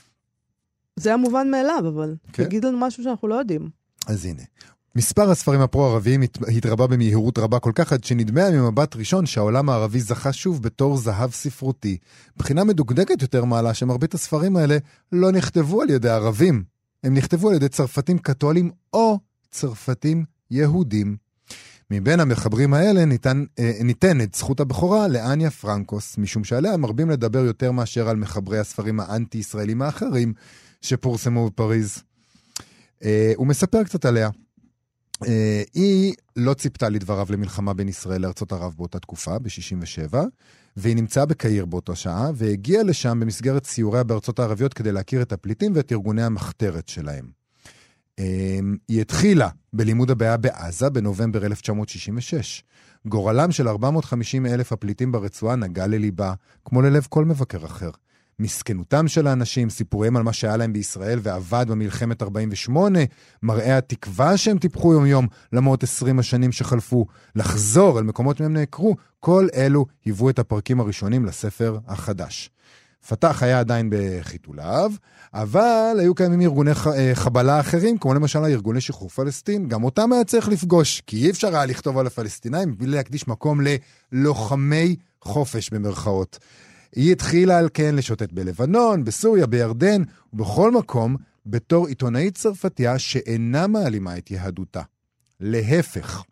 זה 0.95 1.13
המובן 1.13 1.51
מאליו, 1.51 1.83
אבל 1.87 2.15
כן. 2.33 2.43
תגיד 2.43 2.65
לנו 2.65 2.77
משהו 2.79 3.03
שאנחנו 3.03 3.27
לא 3.27 3.35
יודעים. 3.35 3.69
אז 4.07 4.25
הנה. 4.25 4.41
מספר 4.95 5.31
הספרים 5.31 5.61
הפרו-ערביים 5.61 6.21
הת- 6.21 6.37
התרבה 6.57 6.87
במהירות 6.87 7.37
רבה 7.37 7.59
כל 7.59 7.71
כך 7.75 7.93
עד 7.93 8.03
שנדמה 8.03 8.49
ממבט 8.51 8.95
ראשון 8.95 9.25
שהעולם 9.25 9.69
הערבי 9.69 9.99
זכה 9.99 10.33
שוב 10.33 10.61
בתור 10.61 10.97
זהב 10.97 11.31
ספרותי. 11.31 11.97
בחינה 12.37 12.63
מדוקדקת 12.63 13.21
יותר 13.21 13.45
מעלה 13.45 13.73
שמרבית 13.73 14.13
הספרים 14.13 14.55
האלה 14.55 14.77
לא 15.11 15.31
נכתבו 15.31 15.81
על 15.81 15.89
ידי 15.89 16.09
ערבים. 16.09 16.63
הם 17.03 17.13
נכתבו 17.13 17.49
על 17.49 17.55
ידי 17.55 17.69
צרפתים 17.69 18.17
קתולים 18.17 18.71
או 18.93 19.19
צרפתים 19.51 20.25
יהודים. 20.51 21.17
מבין 21.91 22.19
המחברים 22.19 22.73
האלה 22.73 23.05
ניתן, 23.05 23.43
אה, 23.59 23.71
ניתנת 23.83 24.35
זכות 24.35 24.59
הבכורה 24.59 25.07
לאניה 25.07 25.51
פרנקוס, 25.51 26.17
משום 26.17 26.43
שעליה 26.43 26.77
מרבים 26.77 27.09
לדבר 27.09 27.39
יותר 27.39 27.71
מאשר 27.71 28.09
על 28.09 28.15
מחברי 28.15 28.59
הספרים 28.59 28.99
האנטי-ישראלים 28.99 29.81
האחרים 29.81 30.33
שפורסמו 30.81 31.49
בפריז. 31.49 32.03
אה, 33.03 33.33
הוא 33.35 33.47
מספר 33.47 33.83
קצת 33.83 34.05
עליה. 34.05 34.29
אה, 35.27 35.63
היא 35.73 36.13
לא 36.35 36.53
ציפתה 36.53 36.89
לדבריו 36.89 37.27
למלחמה 37.29 37.73
בין 37.73 37.89
ישראל 37.89 38.21
לארצות 38.21 38.53
ערב 38.53 38.73
באותה 38.77 38.99
תקופה, 38.99 39.39
ב-67', 39.39 40.17
והיא 40.77 40.95
נמצאה 40.95 41.25
בקהיר 41.25 41.65
באותה 41.65 41.95
שעה, 41.95 42.31
והגיעה 42.35 42.83
לשם 42.83 43.19
במסגרת 43.19 43.65
סיוריה 43.65 44.03
בארצות 44.03 44.39
הערביות 44.39 44.73
כדי 44.73 44.91
להכיר 44.91 45.21
את 45.21 45.31
הפליטים 45.31 45.71
ואת 45.75 45.91
ארגוני 45.91 46.23
המחתרת 46.23 46.89
שלהם. 46.89 47.42
אה, 48.19 48.59
היא 48.87 49.01
התחילה 49.01 49.49
בלימוד 49.73 50.11
הבעיה 50.11 50.37
בעזה 50.37 50.89
בנובמבר 50.89 51.45
1966. 51.45 52.63
גורלם 53.05 53.51
של 53.51 53.67
450 53.67 54.45
אלף 54.45 54.71
הפליטים 54.71 55.11
ברצועה 55.11 55.55
נגע 55.55 55.87
לליבה, 55.87 56.33
כמו 56.65 56.81
ללב 56.81 57.07
כל 57.09 57.25
מבקר 57.25 57.65
אחר. 57.65 57.89
מסכנותם 58.39 59.07
של 59.07 59.27
האנשים, 59.27 59.69
סיפוריהם 59.69 60.17
על 60.17 60.23
מה 60.23 60.33
שהיה 60.33 60.57
להם 60.57 60.73
בישראל 60.73 61.19
ועבד 61.21 61.65
במלחמת 61.69 62.21
48, 62.21 62.99
מראה 63.43 63.77
התקווה 63.77 64.37
שהם 64.37 64.57
טיפחו 64.57 64.93
יום-יום 64.93 65.27
למרות 65.53 65.83
20 65.83 66.19
השנים 66.19 66.51
שחלפו, 66.51 67.05
לחזור 67.35 67.99
אל 67.99 68.03
מקומות 68.03 68.41
מהם 68.41 68.53
נעקרו, 68.53 68.95
כל 69.19 69.47
אלו 69.55 69.85
היוו 70.05 70.29
את 70.29 70.39
הפרקים 70.39 70.79
הראשונים 70.79 71.25
לספר 71.25 71.77
החדש. 71.87 72.49
פתח 73.07 73.43
היה 73.43 73.59
עדיין 73.59 73.89
בחיתוליו, 73.91 74.91
אבל 75.33 75.97
היו 75.99 76.15
קיימים 76.15 76.41
ארגוני 76.41 76.71
אה, 76.71 77.11
חבלה 77.13 77.59
אחרים, 77.59 77.97
כמו 77.97 78.13
למשל 78.13 78.43
הארגוני 78.43 78.81
שחרור 78.81 79.09
פלסטין, 79.09 79.67
גם 79.67 79.83
אותם 79.83 80.13
היה 80.13 80.23
צריך 80.23 80.47
לפגוש, 80.47 81.01
כי 81.07 81.25
אי 81.25 81.29
אפשר 81.29 81.55
היה 81.55 81.65
לכתוב 81.65 81.97
על 81.97 82.07
הפלסטינאים 82.07 82.77
בלי 82.77 82.87
להקדיש 82.87 83.27
מקום 83.27 83.59
ללוחמי 84.11 84.95
חופש 85.21 85.69
במרכאות. 85.69 86.39
היא 86.95 87.11
התחילה 87.11 87.57
על 87.57 87.69
כן 87.73 87.95
לשוטט 87.95 88.31
בלבנון, 88.31 89.03
בסוריה, 89.03 89.47
בירדן, 89.47 90.03
ובכל 90.33 90.71
מקום, 90.71 91.15
בתור 91.45 91.87
עיתונאית 91.87 92.37
צרפתייה 92.37 92.99
שאינה 92.99 93.67
מעלימה 93.67 94.17
את 94.17 94.31
יהדותה. 94.31 94.81
להפך. 95.39 96.23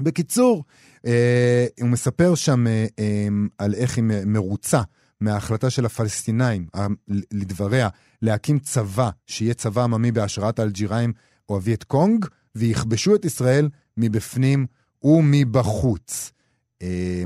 בקיצור, 0.00 0.64
אה, 1.06 1.66
הוא 1.80 1.88
מספר 1.88 2.34
שם 2.34 2.66
אה, 2.66 2.86
אה, 2.98 3.28
על 3.58 3.74
איך 3.74 3.96
היא 3.96 4.04
מרוצה 4.26 4.82
מההחלטה 5.20 5.70
של 5.70 5.86
הפלסטינאים, 5.86 6.66
אה, 6.74 6.86
לדבריה, 7.30 7.88
להקים 8.22 8.58
צבא, 8.58 9.10
שיהיה 9.26 9.54
צבא 9.54 9.84
עממי 9.84 10.12
בהשראת 10.12 10.60
אלג'יראים 10.60 11.12
אוהבי 11.48 11.74
את 11.74 11.84
קונג, 11.84 12.26
ויכבשו 12.54 13.14
את 13.14 13.24
ישראל 13.24 13.68
מבפנים 13.96 14.66
ומבחוץ. 15.02 16.32
אה, 16.82 17.24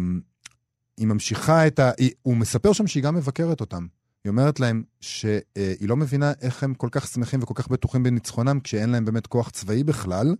היא 0.96 1.06
ממשיכה 1.06 1.66
את 1.66 1.78
ה... 1.78 1.90
הוא 2.22 2.36
מספר 2.36 2.72
שם 2.72 2.86
שהיא 2.86 3.02
גם 3.02 3.14
מבקרת 3.14 3.60
אותם. 3.60 3.86
היא 4.24 4.30
אומרת 4.30 4.60
להם 4.60 4.82
שהיא 5.00 5.88
לא 5.88 5.96
מבינה 5.96 6.32
איך 6.40 6.62
הם 6.62 6.74
כל 6.74 6.88
כך 6.90 7.06
שמחים 7.06 7.42
וכל 7.42 7.54
כך 7.56 7.68
בטוחים 7.68 8.02
בניצחונם 8.02 8.60
כשאין 8.60 8.90
להם 8.90 9.04
באמת 9.04 9.26
כוח 9.26 9.50
צבאי 9.50 9.84
בכלל. 9.84 10.34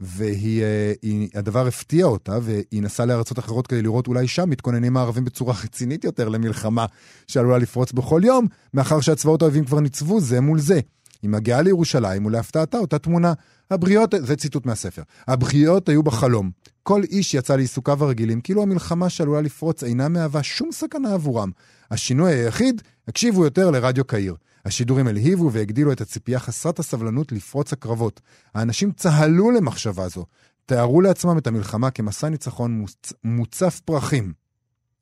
והדבר 0.00 1.66
הפתיע 1.66 2.06
אותה, 2.06 2.38
והיא 2.42 2.82
נסעה 2.82 3.06
לארצות 3.06 3.38
אחרות 3.38 3.66
כדי 3.66 3.82
לראות 3.82 4.06
אולי 4.06 4.28
שם 4.28 4.50
מתכוננים 4.50 4.96
הערבים 4.96 5.24
בצורה 5.24 5.54
רצינית 5.64 6.04
יותר 6.04 6.28
למלחמה 6.28 6.86
שעלולה 7.26 7.58
לפרוץ 7.58 7.92
בכל 7.92 8.20
יום, 8.24 8.46
מאחר 8.74 9.00
שהצבאות 9.00 9.42
האויבים 9.42 9.64
כבר 9.64 9.80
ניצבו 9.80 10.20
זה 10.20 10.40
מול 10.40 10.58
זה. 10.58 10.80
היא 11.22 11.30
מגיעה 11.30 11.62
לירושלים, 11.62 12.26
ולהפתעתה 12.26 12.78
אותה 12.78 12.98
תמונה. 12.98 13.32
הבריות, 13.70 14.14
זה 14.18 14.36
ציטוט 14.36 14.66
מהספר, 14.66 15.02
הבריות 15.28 15.88
היו 15.88 16.02
בחלום. 16.02 16.50
כל 16.82 17.02
איש 17.02 17.34
יצא 17.34 17.56
לעיסוקיו 17.56 18.04
הרגילים, 18.04 18.40
כאילו 18.40 18.62
המלחמה 18.62 19.08
שעלולה 19.08 19.40
לפרוץ 19.40 19.82
אינה 19.82 20.08
מהווה 20.08 20.42
שום 20.42 20.72
סכנה 20.72 21.14
עבורם. 21.14 21.50
השינוי 21.90 22.32
היחיד, 22.32 22.82
הקשיבו 23.08 23.44
יותר 23.44 23.70
לרדיו 23.70 24.04
קהיר. 24.04 24.34
השידורים 24.66 25.06
הלהיבו 25.06 25.52
והגדילו 25.52 25.92
את 25.92 26.00
הציפייה 26.00 26.38
חסרת 26.38 26.78
הסבלנות 26.78 27.32
לפרוץ 27.32 27.72
הקרבות. 27.72 28.20
האנשים 28.54 28.92
צהלו 28.92 29.50
למחשבה 29.50 30.08
זו, 30.08 30.26
תיארו 30.66 31.00
לעצמם 31.00 31.38
את 31.38 31.46
המלחמה 31.46 31.90
כמסע 31.90 32.28
ניצחון 32.28 32.72
מוצ... 32.72 33.12
מוצף 33.24 33.80
פרחים. 33.84 34.32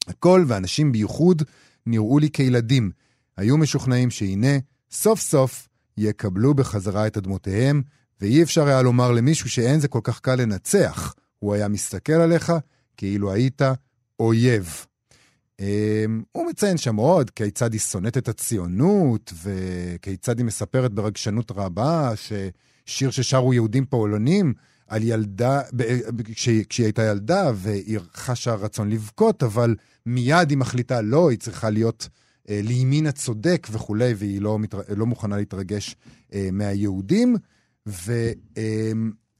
הכל, 0.07 0.45
ואנשים 0.49 0.93
בייחוד, 0.93 1.43
נראו 1.87 2.19
לי 2.19 2.31
כילדים. 2.31 2.91
היו 3.37 3.57
משוכנעים 3.57 4.11
שהנה, 4.11 4.59
סוף 4.91 5.21
סוף, 5.21 5.69
יקבלו 5.99 6.55
בחזרה 6.55 7.07
את 7.07 7.17
אדמותיהם, 7.17 7.83
ואי 8.21 8.43
אפשר 8.43 8.67
היה 8.67 8.83
לומר 8.83 9.13
למישהו 9.13 9.51
שאין 9.51 9.81
זה 9.81 9.89
כל 9.89 10.01
כך 10.03 10.21
קל 10.21 10.35
לנצח. 10.35 11.15
הוא 11.39 11.55
היה 11.55 11.69
מסתכל 11.69 12.13
עליך 12.13 12.53
כאילו 12.97 13.33
היית 13.33 13.63
אויב. 14.21 14.87
אמ, 15.61 16.23
הוא 16.33 16.47
מציין 16.47 16.77
שם 16.77 16.97
עוד 16.97 17.31
כיצד 17.31 17.73
היא 17.73 17.81
שונאת 17.81 18.19
את 18.19 18.29
הציונות, 18.29 19.33
וכיצד 19.43 20.39
היא 20.39 20.47
מספרת 20.47 20.93
ברגשנות 20.93 21.51
רבה 21.51 22.13
ששיר 22.17 23.11
ששרו 23.11 23.55
יהודים 23.55 23.87
פולנים 23.87 24.55
על 24.87 25.03
ילדה, 25.03 25.61
כשהיא, 26.25 26.65
כשהיא 26.69 26.87
הייתה 26.87 27.03
ילדה, 27.03 27.53
והיא 27.55 27.99
חשה 28.15 28.55
רצון 28.55 28.91
לבכות, 28.91 29.43
אבל 29.43 29.77
מיד 30.07 30.51
היא 30.51 30.59
מחליטה 30.59 31.01
לא, 31.01 31.31
היא 31.31 31.39
צריכה 31.39 31.71
להיות 31.71 32.09
אה, 32.49 32.61
לימין 32.63 33.07
הצודק 33.07 33.67
וכולי, 33.71 34.15
והיא 34.17 34.41
לא, 34.41 34.59
מתר... 34.59 34.81
לא 34.97 35.07
מוכנה 35.07 35.37
להתרגש 35.37 35.97
אה, 36.35 36.49
מהיהודים. 36.53 37.37
ו... 37.87 38.33
אה, 38.57 38.93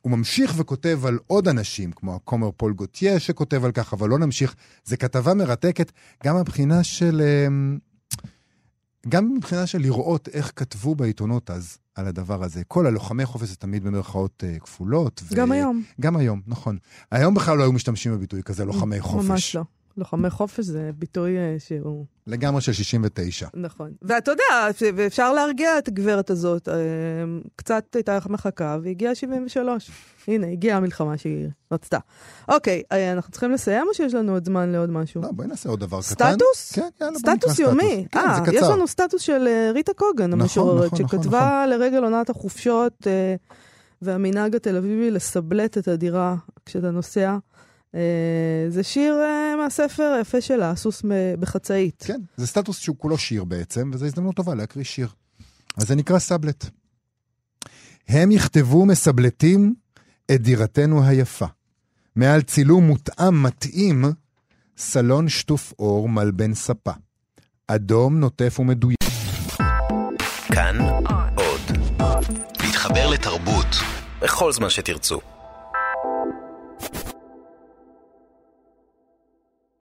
הוא 0.05 0.11
ממשיך 0.17 0.55
וכותב 0.57 1.01
על 1.07 1.19
עוד 1.27 1.49
אנשים, 1.49 1.93
כמו 1.93 2.15
הכומר 2.15 2.51
פול 2.57 2.73
גוטיה 2.73 3.21
שכותב 3.21 3.65
על 3.65 3.73
כך, 3.73 3.93
אבל 3.93 4.09
לא 4.09 4.19
נמשיך. 4.19 4.55
זו 4.85 4.97
כתבה 4.99 5.35
מרתקת, 5.35 5.93
גם 6.25 6.37
מבחינה 6.37 6.85
של... 6.85 7.23
אמ, 7.47 7.79
גם 9.09 9.35
מבחינה 9.35 9.67
של 9.67 9.79
לראות 9.79 10.29
איך 10.29 10.53
כתבו 10.57 10.95
בעיתונות 10.95 11.51
אז 11.51 11.79
על 11.95 12.07
הדבר 12.07 12.45
הזה. 12.45 12.65
כל 12.69 12.87
הלוחמי 12.87 13.27
חופש 13.27 13.49
זה 13.49 13.57
תמיד 13.57 13.85
במרכאות 13.85 14.43
uh, 14.43 14.61
כפולות. 14.61 15.23
גם 15.35 15.51
ו... 15.51 15.53
היום. 15.53 15.83
גם 16.01 16.17
היום, 16.17 16.41
נכון. 16.47 16.79
היום 17.11 17.35
בכלל 17.35 17.59
לא 17.59 17.63
היו 17.63 17.73
משתמשים 17.73 18.13
בביטוי 18.13 18.43
כזה, 18.43 18.65
לוחמי 18.65 19.01
חופש. 19.01 19.31
ממש 19.31 19.57
לא. 19.57 19.63
לוחמי 19.97 20.31
חופש 20.31 20.65
זה 20.65 20.91
ביטוי 20.99 21.39
אה, 21.39 21.57
שהוא... 21.59 22.05
לגמרי 22.27 22.61
של 22.61 22.73
69. 22.73 23.49
נכון. 23.55 23.93
ואתה 24.03 24.31
יודע, 24.31 24.69
ואפשר 24.97 25.33
להרגיע 25.33 25.79
את 25.79 25.89
הגברת 25.89 26.31
הזאת. 26.31 26.69
אה, 26.69 26.75
קצת 27.57 27.85
הייתה 27.95 28.19
מחכה, 28.29 28.79
והגיעה 28.83 29.15
73. 29.15 29.91
הנה, 30.29 30.47
הגיעה 30.47 30.77
המלחמה 30.77 31.19
שהיא 31.19 31.49
רצתה. 31.73 31.99
אוקיי, 32.49 32.83
אה, 32.93 33.13
אנחנו 33.13 33.33
צריכים 33.33 33.53
לסיים, 33.53 33.87
או 33.89 33.95
שיש 33.95 34.15
לנו 34.15 34.33
עוד 34.33 34.45
זמן 34.45 34.73
לעוד 34.73 34.91
משהו? 34.91 35.23
לא, 35.23 35.33
בואי 35.33 35.49
נעשה 35.49 35.69
עוד 35.69 35.81
דבר 35.81 36.01
קטן. 36.11 36.33
סטטוס? 36.33 36.73
כן, 36.73 36.89
יאללה, 37.01 37.19
סטטוס. 37.19 37.59
יומי. 37.59 38.07
כן, 38.11 38.21
זה 38.35 38.41
קצר. 38.41 38.57
יש 38.57 38.63
לנו 38.63 38.87
סטטוס 38.87 39.23
של 39.23 39.49
ריטה 39.75 39.93
קוגן, 39.95 40.27
נכון, 40.27 40.41
המשוררת, 40.41 40.93
נכון, 40.93 41.05
נכון, 41.05 41.19
שכתבה 41.19 41.65
נכון. 41.67 41.81
לרגל 41.81 42.05
עונת 42.05 42.31
החופשות 42.31 43.07
והמנהג 44.03 44.57
התל 44.57 44.77
אביבי 44.77 45.11
לסבלט 45.11 45.79
את 45.79 45.89
הדירה 45.89 46.37
כשאתה 46.67 46.91
נוסע. 46.91 47.37
אה, 47.95 48.01
זה 48.69 48.83
שיר 48.83 49.15
אה, 49.23 49.57
מהספר 49.57 50.15
היפה 50.19 50.41
שלה, 50.41 50.71
הסוס 50.71 51.03
בחצאית. 51.41 52.05
כן, 52.07 52.21
זה 52.37 52.47
סטטוס 52.47 52.79
שהוא 52.79 52.97
כולו 52.99 53.19
שיר 53.19 53.45
בעצם, 53.45 53.91
וזו 53.95 54.07
הזדמנות 54.07 54.37
טובה 54.37 54.55
להקריא 54.55 54.85
שיר. 54.85 55.09
אז 55.77 55.89
זה 55.89 55.95
נקרא 55.95 56.19
סבלט. 56.19 56.65
הם 58.09 58.33
יכתבו 58.33 58.87
מסבלטים 58.87 59.75
את 60.35 60.43
דירתנו 60.43 61.05
היפה. 61.05 61.47
מעל 62.17 62.43
צילום 62.43 62.87
מותאם 62.87 63.43
מתאים, 63.43 64.05
סלון 64.79 65.29
שטוף 65.29 65.73
אור 65.79 66.09
מלבן 66.09 66.55
ספה. 66.55 66.93
אדום 67.67 68.21
נוטף 68.21 68.61
ומדויק. 68.61 68.99
כאן 70.47 70.79
עוד. 71.37 71.61
להתחבר 72.61 73.11
לתרבות 73.11 73.67
בכל 74.23 74.53
זמן 74.53 74.71
שתרצו. 74.71 75.21